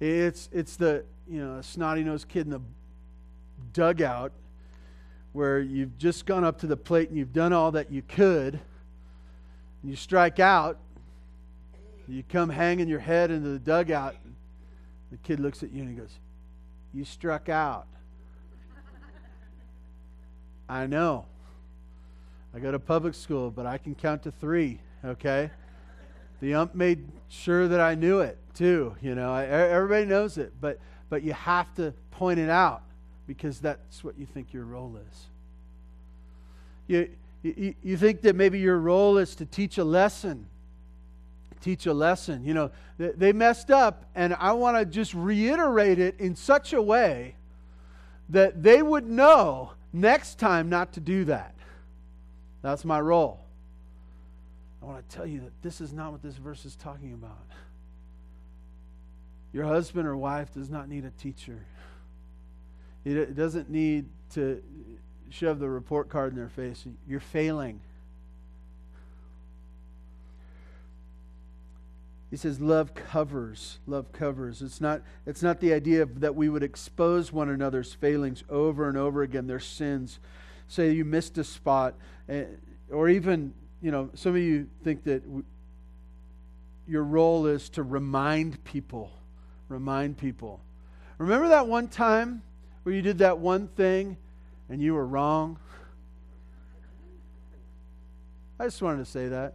It's, 0.00 0.48
it's 0.52 0.76
the 0.76 1.04
you 1.28 1.44
know, 1.44 1.60
snotty 1.60 2.04
nosed 2.04 2.28
kid 2.28 2.46
in 2.46 2.50
the 2.50 2.60
dugout 3.72 4.32
where 5.32 5.60
you've 5.60 5.96
just 5.98 6.26
gone 6.26 6.44
up 6.44 6.58
to 6.60 6.66
the 6.66 6.76
plate 6.76 7.08
and 7.08 7.18
you've 7.18 7.32
done 7.32 7.52
all 7.52 7.72
that 7.72 7.90
you 7.90 8.02
could. 8.02 8.54
And 8.54 9.90
you 9.90 9.96
strike 9.96 10.38
out. 10.38 10.78
You 12.06 12.22
come 12.28 12.50
hanging 12.50 12.88
your 12.88 13.00
head 13.00 13.30
into 13.30 13.48
the 13.48 13.58
dugout. 13.58 14.16
The 15.10 15.16
kid 15.18 15.40
looks 15.40 15.62
at 15.62 15.72
you 15.72 15.82
and 15.82 15.90
he 15.90 15.96
goes, 15.96 16.18
You 16.92 17.04
struck 17.04 17.48
out. 17.48 17.86
I 20.68 20.86
know. 20.86 21.26
I 22.54 22.58
go 22.58 22.70
to 22.70 22.78
public 22.78 23.14
school, 23.14 23.50
but 23.50 23.66
I 23.66 23.78
can 23.78 23.94
count 23.94 24.24
to 24.24 24.30
three, 24.30 24.78
okay? 25.04 25.50
The 26.40 26.54
ump 26.54 26.74
made 26.74 27.08
sure 27.28 27.68
that 27.68 27.80
I 27.80 27.94
knew 27.94 28.20
it 28.20 28.38
too. 28.54 28.96
You 29.00 29.14
know, 29.14 29.32
I, 29.32 29.46
everybody 29.46 30.04
knows 30.04 30.38
it, 30.38 30.52
but 30.60 30.78
but 31.08 31.22
you 31.22 31.32
have 31.34 31.72
to 31.74 31.92
point 32.10 32.38
it 32.38 32.48
out 32.48 32.82
because 33.26 33.60
that's 33.60 34.02
what 34.02 34.18
you 34.18 34.26
think 34.26 34.52
your 34.52 34.64
role 34.64 34.98
is. 35.10 35.26
You, 36.86 37.08
you, 37.42 37.74
you 37.82 37.96
think 37.96 38.22
that 38.22 38.36
maybe 38.36 38.58
your 38.58 38.78
role 38.78 39.18
is 39.18 39.34
to 39.36 39.46
teach 39.46 39.78
a 39.78 39.84
lesson. 39.84 40.46
Teach 41.60 41.86
a 41.86 41.94
lesson. 41.94 42.44
You 42.44 42.54
know, 42.54 42.70
they 42.98 43.32
messed 43.32 43.70
up, 43.70 44.04
and 44.14 44.34
I 44.34 44.52
want 44.52 44.76
to 44.76 44.84
just 44.84 45.14
reiterate 45.14 45.98
it 45.98 46.18
in 46.18 46.34
such 46.34 46.72
a 46.72 46.82
way 46.82 47.36
that 48.30 48.62
they 48.62 48.82
would 48.82 49.06
know 49.06 49.72
next 49.92 50.38
time 50.38 50.68
not 50.68 50.92
to 50.94 51.00
do 51.00 51.24
that. 51.26 51.54
That's 52.62 52.84
my 52.84 53.00
role. 53.00 53.40
I 54.82 54.86
want 54.86 55.08
to 55.08 55.16
tell 55.16 55.26
you 55.26 55.40
that 55.40 55.52
this 55.62 55.80
is 55.80 55.92
not 55.92 56.10
what 56.10 56.22
this 56.22 56.34
verse 56.34 56.64
is 56.64 56.74
talking 56.74 57.12
about. 57.12 57.38
Your 59.52 59.64
husband 59.64 60.08
or 60.08 60.16
wife 60.16 60.52
does 60.52 60.70
not 60.70 60.88
need 60.88 61.04
a 61.04 61.10
teacher. 61.10 61.64
It 63.04 63.34
doesn't 63.34 63.68
need 63.68 64.06
to 64.34 64.62
shove 65.30 65.58
the 65.58 65.68
report 65.68 66.08
card 66.08 66.32
in 66.32 66.38
their 66.38 66.48
face. 66.48 66.84
You're 67.08 67.20
failing. 67.20 67.80
He 72.30 72.36
says 72.36 72.60
love 72.60 72.94
covers. 72.94 73.78
Love 73.86 74.12
covers. 74.12 74.62
It's 74.62 74.80
not 74.80 75.02
it's 75.26 75.42
not 75.42 75.60
the 75.60 75.74
idea 75.74 76.06
that 76.06 76.34
we 76.34 76.48
would 76.48 76.62
expose 76.62 77.32
one 77.32 77.50
another's 77.50 77.92
failings 77.92 78.44
over 78.48 78.88
and 78.88 78.96
over 78.96 79.22
again, 79.22 79.46
their 79.46 79.60
sins. 79.60 80.18
Say 80.68 80.92
you 80.92 81.04
missed 81.04 81.36
a 81.36 81.44
spot 81.44 81.94
eh, 82.28 82.44
or 82.90 83.08
even, 83.08 83.52
you 83.82 83.90
know, 83.90 84.10
some 84.14 84.34
of 84.34 84.40
you 84.40 84.68
think 84.82 85.04
that 85.04 85.22
your 86.86 87.04
role 87.04 87.46
is 87.46 87.68
to 87.70 87.82
remind 87.82 88.62
people, 88.64 89.12
remind 89.68 90.16
people. 90.16 90.60
Remember 91.18 91.48
that 91.48 91.66
one 91.66 91.88
time 91.88 92.42
where 92.82 92.94
you 92.94 93.02
did 93.02 93.18
that 93.18 93.38
one 93.38 93.68
thing 93.68 94.16
and 94.68 94.82
you 94.82 94.94
were 94.94 95.06
wrong? 95.06 95.58
I 98.58 98.64
just 98.64 98.82
wanted 98.82 98.98
to 98.98 99.10
say 99.10 99.28
that. 99.28 99.54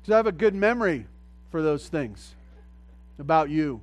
Because 0.00 0.12
I 0.12 0.16
have 0.16 0.26
a 0.26 0.32
good 0.32 0.54
memory 0.54 1.06
for 1.50 1.62
those 1.62 1.88
things 1.88 2.34
about 3.18 3.50
you. 3.50 3.80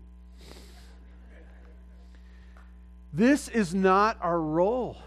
This 3.12 3.48
is 3.48 3.76
not 3.76 4.18
our 4.22 4.40
role. 4.40 4.98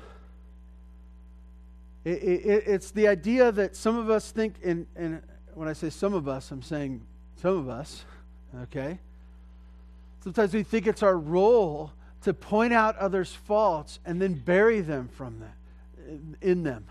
It, 2.04 2.22
it, 2.22 2.64
it's 2.66 2.92
the 2.92 3.08
idea 3.08 3.50
that 3.50 3.74
some 3.74 3.96
of 3.96 4.10
us 4.10 4.30
think, 4.30 4.54
and, 4.64 4.86
and 4.94 5.22
when 5.54 5.68
I 5.68 5.72
say 5.72 5.90
some 5.90 6.14
of 6.14 6.28
us, 6.28 6.50
I'm 6.50 6.62
saying 6.62 7.02
some 7.40 7.56
of 7.56 7.68
us, 7.68 8.04
okay? 8.62 9.00
Sometimes 10.22 10.54
we 10.54 10.62
think 10.62 10.86
it's 10.86 11.02
our 11.02 11.18
role 11.18 11.92
to 12.26 12.34
point 12.34 12.72
out 12.72 12.98
others' 12.98 13.32
faults 13.32 14.00
and 14.04 14.20
then 14.20 14.34
bury 14.34 14.80
them 14.80 15.06
from 15.06 15.38
that, 15.38 15.54
in 16.42 16.64
them. 16.64 16.84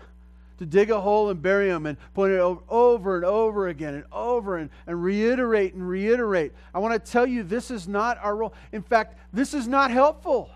To 0.60 0.64
dig 0.64 0.90
a 0.90 0.98
hole 0.98 1.28
and 1.28 1.42
bury 1.42 1.68
them 1.68 1.84
and 1.84 1.98
point 2.14 2.32
it 2.32 2.38
over, 2.38 2.62
over 2.70 3.16
and 3.16 3.24
over 3.26 3.68
again 3.68 3.92
and 3.92 4.04
over 4.10 4.56
and, 4.56 4.70
and 4.86 5.04
reiterate 5.04 5.74
and 5.74 5.86
reiterate. 5.86 6.54
I 6.72 6.78
want 6.78 6.94
to 6.94 7.12
tell 7.12 7.26
you 7.26 7.42
this 7.42 7.70
is 7.70 7.86
not 7.86 8.16
our 8.22 8.34
role. 8.34 8.54
In 8.72 8.80
fact, 8.80 9.18
this 9.30 9.52
is 9.52 9.68
not 9.68 9.90
helpful. 9.90 10.48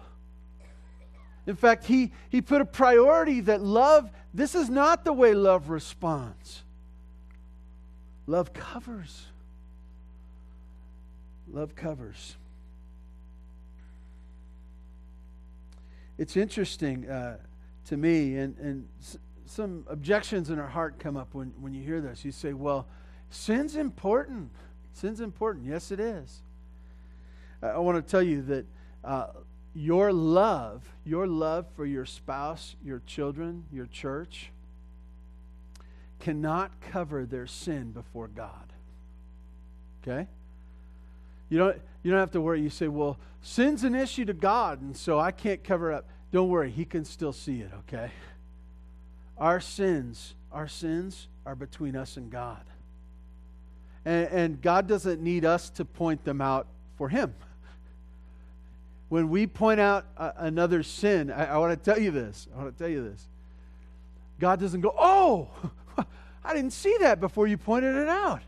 In 1.46 1.56
fact, 1.56 1.84
he, 1.84 2.12
he 2.30 2.40
put 2.40 2.62
a 2.62 2.64
priority 2.64 3.40
that 3.40 3.60
love, 3.60 4.10
this 4.32 4.54
is 4.54 4.70
not 4.70 5.04
the 5.04 5.12
way 5.12 5.34
love 5.34 5.68
responds. 5.68 6.62
Love 8.26 8.54
covers. 8.54 9.26
Love 11.52 11.76
covers. 11.76 12.36
It's 16.20 16.36
interesting 16.36 17.08
uh, 17.08 17.38
to 17.86 17.96
me, 17.96 18.36
and, 18.36 18.54
and 18.58 18.86
s- 19.00 19.16
some 19.46 19.86
objections 19.88 20.50
in 20.50 20.58
our 20.58 20.68
heart 20.68 20.98
come 20.98 21.16
up 21.16 21.32
when, 21.32 21.54
when 21.58 21.72
you 21.72 21.82
hear 21.82 22.02
this. 22.02 22.26
You 22.26 22.30
say, 22.30 22.52
well, 22.52 22.86
sin's 23.30 23.74
important. 23.74 24.50
Sin's 24.92 25.22
important. 25.22 25.64
Yes, 25.64 25.90
it 25.90 25.98
is. 25.98 26.42
I, 27.62 27.68
I 27.68 27.78
want 27.78 28.04
to 28.04 28.10
tell 28.10 28.22
you 28.22 28.42
that 28.42 28.66
uh, 29.02 29.28
your 29.74 30.12
love, 30.12 30.84
your 31.06 31.26
love 31.26 31.64
for 31.74 31.86
your 31.86 32.04
spouse, 32.04 32.76
your 32.84 33.00
children, 33.06 33.64
your 33.72 33.86
church, 33.86 34.52
cannot 36.18 36.82
cover 36.82 37.24
their 37.24 37.46
sin 37.46 37.92
before 37.92 38.28
God. 38.28 38.74
Okay? 40.02 40.28
You 41.50 41.58
don't, 41.58 41.76
you 42.02 42.10
don't 42.10 42.20
have 42.20 42.30
to 42.30 42.40
worry. 42.40 42.62
You 42.62 42.70
say, 42.70 42.88
well, 42.88 43.18
sin's 43.42 43.84
an 43.84 43.94
issue 43.94 44.24
to 44.24 44.32
God, 44.32 44.80
and 44.80 44.96
so 44.96 45.18
I 45.18 45.32
can't 45.32 45.62
cover 45.62 45.92
up. 45.92 46.08
Don't 46.32 46.48
worry, 46.48 46.70
He 46.70 46.84
can 46.84 47.04
still 47.04 47.32
see 47.32 47.60
it, 47.60 47.70
okay? 47.80 48.10
Our 49.36 49.60
sins, 49.60 50.34
our 50.52 50.68
sins 50.68 51.26
are 51.44 51.56
between 51.56 51.96
us 51.96 52.16
and 52.16 52.30
God. 52.30 52.62
And, 54.04 54.28
and 54.28 54.62
God 54.62 54.86
doesn't 54.86 55.20
need 55.20 55.44
us 55.44 55.70
to 55.70 55.84
point 55.84 56.24
them 56.24 56.40
out 56.40 56.66
for 56.96 57.08
Him. 57.08 57.34
When 59.08 59.28
we 59.28 59.48
point 59.48 59.80
out 59.80 60.06
a, 60.16 60.32
another 60.36 60.84
sin, 60.84 61.32
I, 61.32 61.46
I 61.46 61.58
want 61.58 61.72
to 61.72 61.90
tell 61.90 62.00
you 62.00 62.12
this. 62.12 62.46
I 62.54 62.62
want 62.62 62.76
to 62.76 62.82
tell 62.82 62.90
you 62.90 63.02
this. 63.02 63.26
God 64.38 64.60
doesn't 64.60 64.80
go, 64.80 64.94
oh, 64.96 65.48
I 66.44 66.54
didn't 66.54 66.72
see 66.72 66.96
that 67.00 67.20
before 67.20 67.48
you 67.48 67.58
pointed 67.58 67.96
it 67.96 68.08
out. 68.08 68.40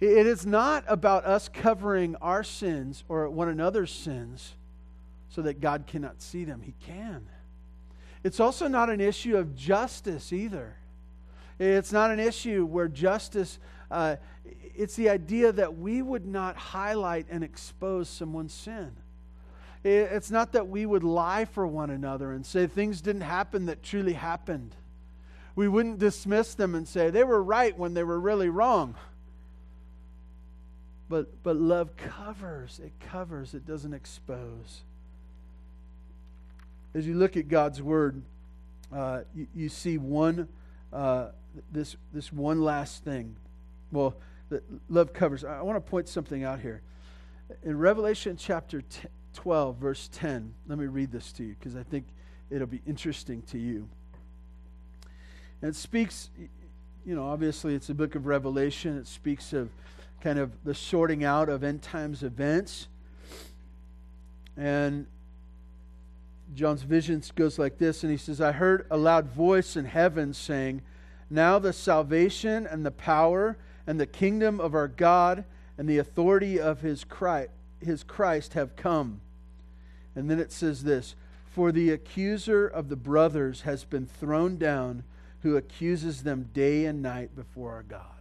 It 0.00 0.26
is 0.26 0.46
not 0.46 0.84
about 0.88 1.26
us 1.26 1.48
covering 1.48 2.16
our 2.16 2.42
sins 2.42 3.04
or 3.08 3.28
one 3.28 3.48
another's 3.48 3.92
sins 3.92 4.54
so 5.28 5.42
that 5.42 5.60
God 5.60 5.84
cannot 5.86 6.22
see 6.22 6.44
them. 6.44 6.62
He 6.62 6.74
can. 6.86 7.26
It's 8.24 8.40
also 8.40 8.66
not 8.66 8.88
an 8.88 9.00
issue 9.00 9.36
of 9.36 9.54
justice 9.54 10.32
either. 10.32 10.76
It's 11.58 11.92
not 11.92 12.10
an 12.10 12.18
issue 12.18 12.64
where 12.64 12.88
justice, 12.88 13.58
uh, 13.90 14.16
it's 14.74 14.96
the 14.96 15.10
idea 15.10 15.52
that 15.52 15.76
we 15.76 16.00
would 16.00 16.26
not 16.26 16.56
highlight 16.56 17.26
and 17.30 17.44
expose 17.44 18.08
someone's 18.08 18.54
sin. 18.54 18.96
It's 19.84 20.30
not 20.30 20.52
that 20.52 20.68
we 20.68 20.84
would 20.84 21.04
lie 21.04 21.46
for 21.46 21.66
one 21.66 21.90
another 21.90 22.32
and 22.32 22.44
say 22.44 22.66
things 22.66 23.00
didn't 23.00 23.22
happen 23.22 23.66
that 23.66 23.82
truly 23.82 24.14
happened. 24.14 24.74
We 25.54 25.68
wouldn't 25.68 25.98
dismiss 25.98 26.54
them 26.54 26.74
and 26.74 26.86
say 26.88 27.10
they 27.10 27.24
were 27.24 27.42
right 27.42 27.76
when 27.78 27.92
they 27.92 28.04
were 28.04 28.20
really 28.20 28.48
wrong. 28.48 28.94
But, 31.10 31.42
but 31.42 31.56
love 31.56 31.96
covers, 31.96 32.80
it 32.82 32.92
covers, 33.00 33.52
it 33.52 33.66
doesn't 33.66 33.92
expose. 33.92 34.82
As 36.94 37.04
you 37.04 37.14
look 37.14 37.36
at 37.36 37.48
God's 37.48 37.82
Word, 37.82 38.22
uh, 38.94 39.22
you, 39.34 39.48
you, 39.52 39.68
see 39.68 39.98
one, 39.98 40.46
uh, 40.92 41.30
this, 41.72 41.96
this 42.14 42.32
one 42.32 42.62
last 42.62 43.02
thing. 43.02 43.34
Well, 43.90 44.14
love 44.88 45.12
covers. 45.12 45.44
I 45.44 45.62
want 45.62 45.84
to 45.84 45.90
point 45.90 46.08
something 46.08 46.44
out 46.44 46.60
here. 46.60 46.80
In 47.64 47.76
Revelation 47.76 48.36
chapter 48.36 48.80
12, 49.34 49.76
verse 49.78 50.08
10, 50.12 50.54
let 50.68 50.78
me 50.78 50.86
read 50.86 51.10
this 51.10 51.32
to 51.32 51.42
you 51.42 51.56
because 51.58 51.74
I 51.74 51.82
think 51.82 52.04
it'll 52.50 52.68
be 52.68 52.82
interesting 52.86 53.42
to 53.50 53.58
you. 53.58 53.88
And 55.60 55.70
it 55.70 55.76
speaks, 55.76 56.30
you 57.04 57.16
know, 57.16 57.26
obviously 57.26 57.74
it's 57.74 57.90
a 57.90 57.94
book 57.94 58.14
of 58.14 58.26
Revelation. 58.26 58.96
It 58.96 59.08
speaks 59.08 59.52
of 59.52 59.70
kind 60.20 60.38
of 60.38 60.64
the 60.64 60.74
sorting 60.74 61.24
out 61.24 61.48
of 61.48 61.64
end 61.64 61.82
times 61.82 62.22
events. 62.22 62.88
And 64.56 65.06
John's 66.54 66.82
vision 66.82 67.22
goes 67.34 67.58
like 67.58 67.78
this, 67.78 68.02
and 68.02 68.10
he 68.10 68.18
says, 68.18 68.40
I 68.40 68.52
heard 68.52 68.86
a 68.90 68.96
loud 68.96 69.26
voice 69.28 69.76
in 69.76 69.84
heaven 69.84 70.34
saying, 70.34 70.82
Now 71.30 71.58
the 71.58 71.72
salvation 71.72 72.66
and 72.66 72.84
the 72.84 72.90
power 72.90 73.56
and 73.86 73.98
the 73.98 74.06
kingdom 74.06 74.60
of 74.60 74.74
our 74.74 74.88
God 74.88 75.44
and 75.78 75.88
the 75.88 75.98
authority 75.98 76.60
of 76.60 76.80
his 76.80 77.04
Christ, 77.04 77.50
his 77.80 78.02
Christ 78.02 78.54
have 78.54 78.76
come. 78.76 79.20
And 80.14 80.30
then 80.30 80.38
it 80.38 80.52
says 80.52 80.84
this 80.84 81.14
For 81.46 81.72
the 81.72 81.90
accuser 81.90 82.66
of 82.66 82.88
the 82.88 82.96
brothers 82.96 83.62
has 83.62 83.84
been 83.84 84.06
thrown 84.06 84.58
down, 84.58 85.04
who 85.42 85.56
accuses 85.56 86.24
them 86.24 86.50
day 86.52 86.84
and 86.84 87.00
night 87.00 87.34
before 87.34 87.72
our 87.72 87.84
God 87.84 88.19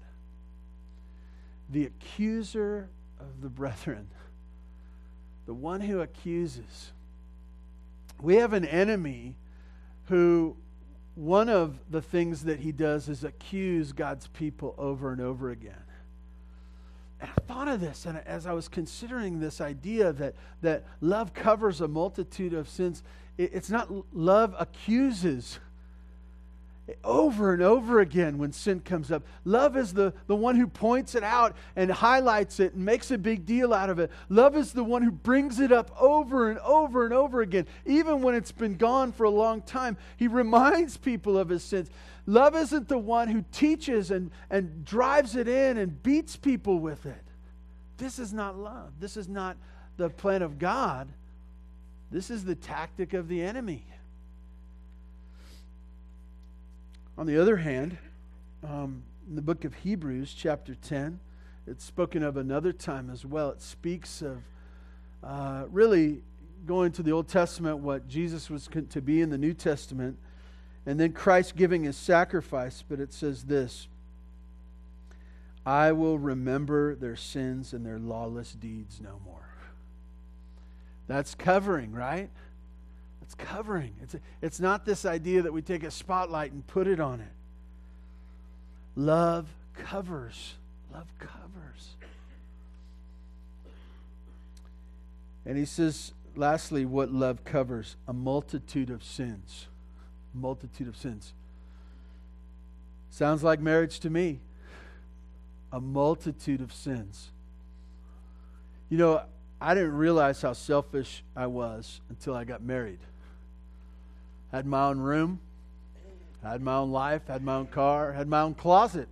the 1.70 1.86
accuser 1.86 2.90
of 3.20 3.42
the 3.42 3.50
brethren, 3.50 4.08
the 5.46 5.54
one 5.54 5.82
who 5.82 6.02
accuses. 6.02 6.92
We 8.22 8.38
have 8.38 8.54
an 8.54 8.66
enemy 8.66 9.36
who, 10.06 10.56
one 11.16 11.50
of 11.50 11.80
the 11.90 12.02
things 12.02 12.44
that 12.46 12.60
he 12.60 12.72
does 12.72 13.08
is 13.08 13.24
accuse 13.24 13.92
God's 13.92 14.28
people 14.28 14.76
over 14.78 15.12
and 15.12 15.22
over 15.22 15.52
again. 15.52 15.84
And 17.22 17.30
I 17.30 17.42
thought 17.42 17.68
of 17.68 17.82
this, 17.82 18.06
and 18.06 18.18
as 18.26 18.46
I 18.46 18.54
was 18.54 18.68
considering 18.68 19.40
this 19.40 19.60
idea 19.60 20.14
that, 20.14 20.36
that 20.62 20.86
love 21.02 21.34
covers 21.34 21.82
a 21.82 21.88
multitude 21.88 22.54
of 22.54 22.70
sins, 22.70 23.04
it, 23.38 23.52
it's 23.54 23.70
not 23.70 23.90
love 24.14 24.56
accuses 24.58 25.60
over 27.04 27.54
and 27.54 27.62
over 27.62 28.00
again 28.00 28.38
when 28.38 28.52
sin 28.52 28.80
comes 28.80 29.12
up. 29.12 29.24
Love 29.46 29.76
is 29.78 29.94
the, 29.94 30.14
the 30.28 30.36
one 30.36 30.56
who 30.56 30.68
points 30.68 31.16
it 31.16 31.24
out 31.24 31.56
and 31.76 31.92
highlights 31.92 32.60
it 32.60 32.74
and 32.74 32.86
makes 32.86 33.12
a 33.12 33.18
big 33.18 33.46
deal 33.46 33.74
out 33.74 33.90
of 33.90 34.00
it. 34.00 34.12
Love 34.30 34.56
is 34.56 34.74
the 34.74 34.84
one 34.84 35.02
who 35.02 35.12
brings 35.12 35.60
it 35.60 35.72
up 35.72 35.92
over 36.00 36.50
and 36.50 36.60
over 36.60 37.06
and 37.06 37.14
over 37.14 37.42
again, 37.42 37.68
even 37.86 38.22
when 38.22 38.36
it's 38.36 38.52
been 38.52 38.76
gone 38.76 39.12
for 39.12 39.24
a 39.26 39.30
long 39.30 39.62
time. 39.62 39.98
He 40.18 40.28
reminds 40.28 40.98
people 40.98 41.38
of 41.38 41.50
his 41.50 41.64
sins. 41.64 41.90
Love 42.26 42.56
isn't 42.56 42.88
the 42.88 42.98
one 42.98 43.28
who 43.28 43.44
teaches 43.52 44.12
and, 44.12 44.32
and 44.50 44.86
drives 44.86 45.36
it 45.36 45.48
in 45.48 45.78
and 45.78 46.02
beats 46.04 46.36
people 46.36 46.80
with 46.80 47.06
it. 47.06 47.24
This 47.98 48.20
is 48.20 48.34
not 48.34 48.58
love. 48.58 48.94
This 49.00 49.18
is 49.18 49.28
not 49.28 49.58
the 49.98 50.10
plan 50.10 50.42
of 50.42 50.60
God. 50.60 51.10
This 52.12 52.30
is 52.30 52.46
the 52.46 52.56
tactic 52.56 53.14
of 53.14 53.28
the 53.28 53.42
enemy. 53.42 53.86
On 57.20 57.26
the 57.26 57.38
other 57.38 57.58
hand, 57.58 57.98
um, 58.64 59.04
in 59.28 59.36
the 59.36 59.42
book 59.42 59.66
of 59.66 59.74
Hebrews, 59.74 60.34
chapter 60.34 60.74
10, 60.74 61.20
it's 61.68 61.84
spoken 61.84 62.24
of 62.24 62.38
another 62.38 62.72
time 62.72 63.10
as 63.10 63.26
well. 63.26 63.50
It 63.50 63.62
speaks 63.62 64.22
of 64.22 64.38
uh, 65.22 65.66
really 65.70 66.22
going 66.66 66.94
to 66.94 67.04
the 67.04 67.12
Old 67.12 67.28
Testament, 67.28 67.80
what 67.80 68.08
Jesus 68.08 68.50
was 68.50 68.70
to 68.92 69.02
be 69.02 69.20
in 69.20 69.32
the 69.32 69.38
New 69.38 69.54
Testament, 69.54 70.18
and 70.86 70.98
then 70.98 71.12
Christ 71.12 71.58
giving 71.58 71.84
his 71.84 71.98
sacrifice. 71.98 72.86
But 72.88 73.02
it 73.02 73.12
says 73.12 73.44
this 73.44 73.90
I 75.66 75.92
will 75.92 76.18
remember 76.18 76.96
their 76.96 77.18
sins 77.18 77.74
and 77.74 77.86
their 77.86 78.00
lawless 78.00 78.54
deeds 78.54 79.02
no 79.02 79.20
more. 79.26 79.50
That's 81.08 81.36
covering, 81.36 81.92
right? 81.92 82.30
It's 83.30 83.36
covering. 83.36 83.94
It's, 84.02 84.16
it's 84.42 84.60
not 84.60 84.86
this 84.86 85.06
idea 85.06 85.44
that 85.44 85.54
we 85.54 85.62
take 85.62 85.84
a 85.84 85.92
spotlight 85.92 86.52
and 86.52 86.66
put 86.66 86.88
it 86.88 87.00
on 87.00 87.20
it. 87.20 87.32
Love 88.96 89.46
covers. 89.76 90.56
Love 90.92 91.06
covers. 91.20 91.96
And 95.46 95.60
he 95.60 95.66
says, 95.66 96.12
lastly, 96.36 96.86
what 96.86 97.12
love 97.12 97.44
covers 97.44 97.98
a 98.08 98.14
multitude 98.14 98.90
of 98.90 99.04
sins. 99.04 99.68
Multitude 100.34 100.88
of 100.88 100.98
sins. 100.98 101.34
Sounds 103.12 103.44
like 103.44 103.60
marriage 103.60 104.00
to 104.00 104.10
me. 104.10 104.40
A 105.72 105.80
multitude 105.80 106.62
of 106.62 106.74
sins. 106.74 107.30
You 108.90 108.98
know, 108.98 109.22
I 109.62 109.76
didn't 109.76 109.94
realize 109.94 110.42
how 110.42 110.54
selfish 110.54 111.24
I 111.36 111.46
was 111.46 112.02
until 112.10 112.34
I 112.34 112.44
got 112.44 112.64
married 112.64 112.98
had 114.52 114.66
my 114.66 114.88
own 114.88 115.00
room, 115.00 115.40
had 116.44 116.62
my 116.62 116.76
own 116.76 116.92
life, 116.92 117.28
had 117.28 117.44
my 117.44 117.56
own 117.56 117.68
car, 117.68 118.14
had 118.14 118.28
my 118.28 118.42
own 118.42 118.54
closet. 118.54 119.08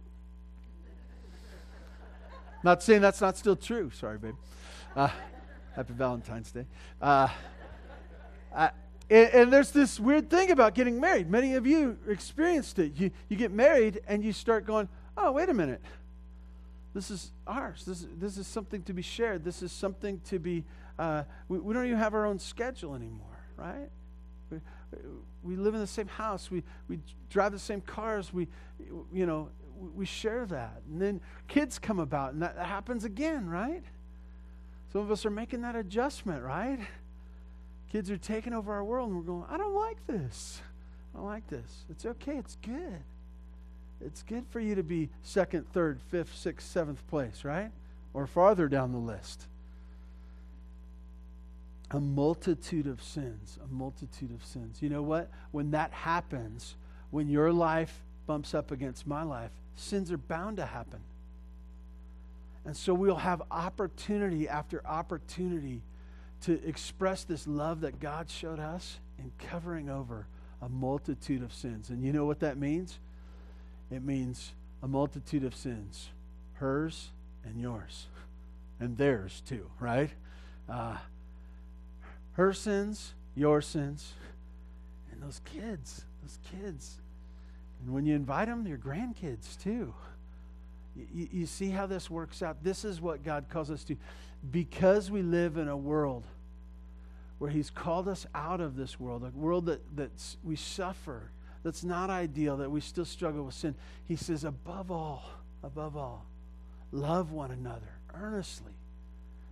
Not 2.63 2.81
saying 2.81 3.01
that's 3.01 3.21
not 3.21 3.37
still 3.37 3.55
true. 3.55 3.91
Sorry, 3.91 4.17
babe. 4.17 4.35
Uh, 4.95 5.09
happy 5.75 5.93
Valentine's 5.93 6.51
Day. 6.51 6.65
Uh, 7.01 7.27
I, 8.55 8.71
and, 9.09 9.29
and, 9.29 9.53
there's 9.53 9.71
this 9.71 9.99
weird 9.99 10.29
thing 10.29 10.51
about 10.51 10.73
getting 10.73 10.99
married. 10.99 11.29
Many 11.29 11.53
of 11.55 11.67
you 11.67 11.97
experienced 12.07 12.79
it. 12.79 12.93
You, 12.97 13.11
you 13.29 13.37
get 13.37 13.51
married 13.51 14.01
and 14.07 14.23
you 14.23 14.33
start 14.33 14.65
going, 14.65 14.89
oh, 15.15 15.31
wait 15.31 15.49
a 15.49 15.53
minute. 15.53 15.81
This 16.93 17.11
is 17.11 17.31
ours. 17.45 17.83
This 17.85 18.01
is, 18.01 18.07
this 18.17 18.37
is 18.37 18.47
something 18.47 18.81
to 18.83 18.93
be 18.93 19.03
shared. 19.03 19.43
This 19.45 19.61
is 19.61 19.71
something 19.71 20.19
to 20.25 20.39
be, 20.39 20.65
uh, 20.97 21.23
we, 21.47 21.59
we 21.59 21.73
don't 21.73 21.85
even 21.85 21.99
have 21.99 22.15
our 22.15 22.25
own 22.25 22.39
schedule 22.39 22.95
anymore, 22.95 23.37
right? 23.55 23.89
We 25.43 25.55
live 25.55 25.73
in 25.73 25.79
the 25.79 25.87
same 25.87 26.07
house. 26.07 26.49
We, 26.49 26.63
we 26.87 26.99
drive 27.29 27.51
the 27.51 27.59
same 27.59 27.81
cars. 27.81 28.33
We, 28.33 28.47
you 29.13 29.25
know, 29.25 29.49
we 29.95 30.05
share 30.05 30.45
that. 30.47 30.81
And 30.89 31.01
then 31.01 31.21
kids 31.47 31.79
come 31.79 31.99
about, 31.99 32.33
and 32.33 32.41
that, 32.41 32.55
that 32.55 32.65
happens 32.65 33.03
again, 33.03 33.47
right? 33.47 33.83
Some 34.91 35.01
of 35.01 35.11
us 35.11 35.25
are 35.25 35.29
making 35.29 35.61
that 35.61 35.75
adjustment, 35.75 36.43
right? 36.43 36.79
Kids 37.91 38.09
are 38.09 38.17
taking 38.17 38.53
over 38.53 38.73
our 38.73 38.83
world, 38.83 39.09
and 39.09 39.17
we're 39.17 39.23
going, 39.23 39.45
I 39.49 39.57
don't 39.57 39.75
like 39.75 40.05
this. 40.07 40.61
I 41.13 41.19
don't 41.19 41.27
like 41.27 41.47
this. 41.47 41.85
It's 41.89 42.05
okay. 42.05 42.37
It's 42.37 42.57
good. 42.61 43.03
It's 44.05 44.23
good 44.23 44.45
for 44.49 44.59
you 44.59 44.75
to 44.75 44.83
be 44.83 45.09
second, 45.23 45.71
third, 45.73 45.99
fifth, 46.09 46.35
sixth, 46.35 46.69
seventh 46.69 47.05
place, 47.07 47.43
right? 47.43 47.71
Or 48.13 48.27
farther 48.27 48.67
down 48.67 48.91
the 48.91 48.97
list 48.97 49.47
a 51.91 51.99
multitude 51.99 52.87
of 52.87 53.01
sins, 53.01 53.57
a 53.63 53.73
multitude 53.73 54.33
of 54.33 54.43
sins. 54.43 54.81
You 54.81 54.89
know 54.89 55.01
what? 55.01 55.29
When 55.51 55.71
that 55.71 55.91
happens, 55.91 56.75
when 57.11 57.29
your 57.29 57.53
life 57.53 58.01
bumps 58.25 58.53
up 58.53 58.71
against 58.71 59.07
my 59.07 59.23
life, 59.23 59.51
sins 59.75 60.11
are 60.11 60.17
bound 60.17 60.57
to 60.57 60.65
happen. 60.65 60.99
And 62.65 62.75
so 62.75 62.93
we'll 62.93 63.15
have 63.15 63.41
opportunity 63.49 64.49
after 64.49 64.85
opportunity 64.85 65.81
to 66.41 66.61
express 66.67 67.23
this 67.23 67.47
love 67.47 67.81
that 67.81 67.99
God 67.99 68.29
showed 68.29 68.59
us 68.59 68.99
in 69.17 69.31
covering 69.49 69.89
over 69.89 70.27
a 70.61 70.67
multitude 70.67 71.41
of 71.43 71.53
sins. 71.53 71.89
And 71.89 72.03
you 72.03 72.11
know 72.11 72.25
what 72.25 72.41
that 72.41 72.57
means? 72.57 72.99
It 73.89 74.03
means 74.03 74.51
a 74.83 74.87
multitude 74.87 75.43
of 75.45 75.55
sins, 75.55 76.09
hers 76.55 77.09
and 77.45 77.59
yours, 77.59 78.07
and 78.79 78.97
theirs 78.97 79.41
too, 79.47 79.69
right? 79.79 80.09
Uh, 80.69 80.97
her 82.37 82.53
sins, 82.53 83.15
your 83.35 83.61
sins, 83.61 84.13
and 85.11 85.21
those 85.21 85.41
kids, 85.43 86.05
those 86.21 86.37
kids. 86.51 86.99
And 87.81 87.93
when 87.93 88.05
you 88.05 88.15
invite 88.15 88.47
them, 88.47 88.65
your 88.67 88.77
grandkids 88.77 89.61
too. 89.61 89.93
You, 90.95 91.27
you, 91.31 91.45
see 91.47 91.69
how 91.69 91.87
this 91.87 92.09
works 92.09 92.43
out? 92.43 92.63
This 92.63 92.85
is 92.85 93.01
what 93.01 93.23
God 93.23 93.45
calls 93.49 93.71
us 93.71 93.83
to. 93.85 93.97
Because 94.51 95.09
we 95.09 95.23
live 95.23 95.57
in 95.57 95.67
a 95.67 95.77
world 95.77 96.23
where 97.39 97.49
He's 97.49 97.71
called 97.71 98.07
us 98.07 98.27
out 98.35 98.61
of 98.61 98.75
this 98.75 98.99
world, 98.99 99.23
a 99.23 99.35
world 99.37 99.65
that, 99.65 99.81
that 99.95 100.11
we 100.43 100.55
suffer, 100.55 101.31
that's 101.63 101.83
not 101.83 102.11
ideal, 102.11 102.57
that 102.57 102.69
we 102.69 102.81
still 102.81 103.05
struggle 103.05 103.45
with 103.45 103.55
sin, 103.55 103.73
He 104.05 104.15
says, 104.15 104.43
above 104.43 104.91
all, 104.91 105.23
above 105.63 105.97
all, 105.97 106.25
love 106.91 107.31
one 107.31 107.49
another 107.49 107.93
earnestly. 108.13 108.73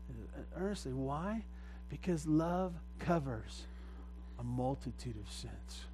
Uh, 0.10 0.42
earnestly. 0.56 0.94
Why? 0.94 1.44
Because 1.90 2.26
love 2.28 2.74
covers 3.00 3.66
a 4.40 4.44
multitude 4.44 5.16
of 5.18 5.32
sins. 5.32 5.86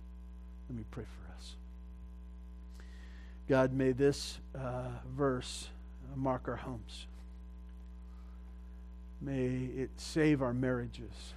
Let 0.70 0.78
me 0.78 0.86
pray 0.90 1.04
for 1.04 1.34
us. 1.36 1.56
God, 3.48 3.74
may 3.74 3.92
this 3.92 4.40
uh, 4.56 4.90
verse 5.16 5.68
mark 6.16 6.48
our 6.48 6.56
homes. 6.56 7.08
May 9.22 9.70
it 9.78 9.92
save 9.98 10.42
our 10.42 10.54
marriages. 10.54 11.34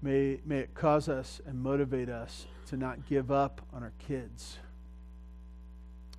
May, 0.00 0.40
may 0.44 0.58
it 0.58 0.74
cause 0.74 1.08
us 1.08 1.40
and 1.46 1.62
motivate 1.62 2.08
us 2.08 2.46
to 2.66 2.76
not 2.76 3.06
give 3.08 3.30
up 3.30 3.60
on 3.72 3.82
our 3.82 3.92
kids, 4.06 4.58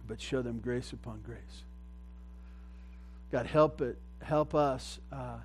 but 0.08 0.22
show 0.22 0.41
them 0.41 0.60
grace 0.60 0.93
upon 0.93 1.22
grace. 1.22 1.64
God, 3.32 3.45
help 3.45 3.82
it 3.82 3.97
help 4.24 4.55
us 4.55 4.99
uh, 5.11 5.38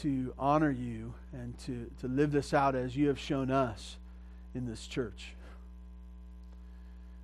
to 0.00 0.32
honor 0.38 0.70
you 0.70 1.14
and 1.32 1.58
to, 1.60 1.90
to 2.00 2.08
live 2.08 2.32
this 2.32 2.54
out 2.54 2.74
as 2.74 2.96
you 2.96 3.08
have 3.08 3.18
shown 3.18 3.50
us 3.50 3.96
in 4.54 4.66
this 4.66 4.86
church. 4.86 5.34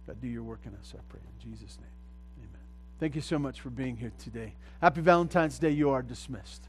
God, 0.07 0.21
do 0.21 0.29
your 0.29 0.43
work 0.43 0.61
in 0.65 0.75
us, 0.75 0.95
I 0.95 1.01
pray. 1.09 1.21
In 1.21 1.51
Jesus' 1.51 1.79
name, 1.81 1.91
amen. 2.39 2.61
Thank 3.01 3.15
you 3.15 3.21
so 3.21 3.39
much 3.39 3.61
for 3.61 3.71
being 3.71 3.97
here 3.97 4.13
today. 4.19 4.55
Happy 4.81 5.01
Valentine's 5.01 5.59
Day. 5.59 5.71
You 5.71 5.91
are 5.91 6.03
dismissed. 6.03 6.63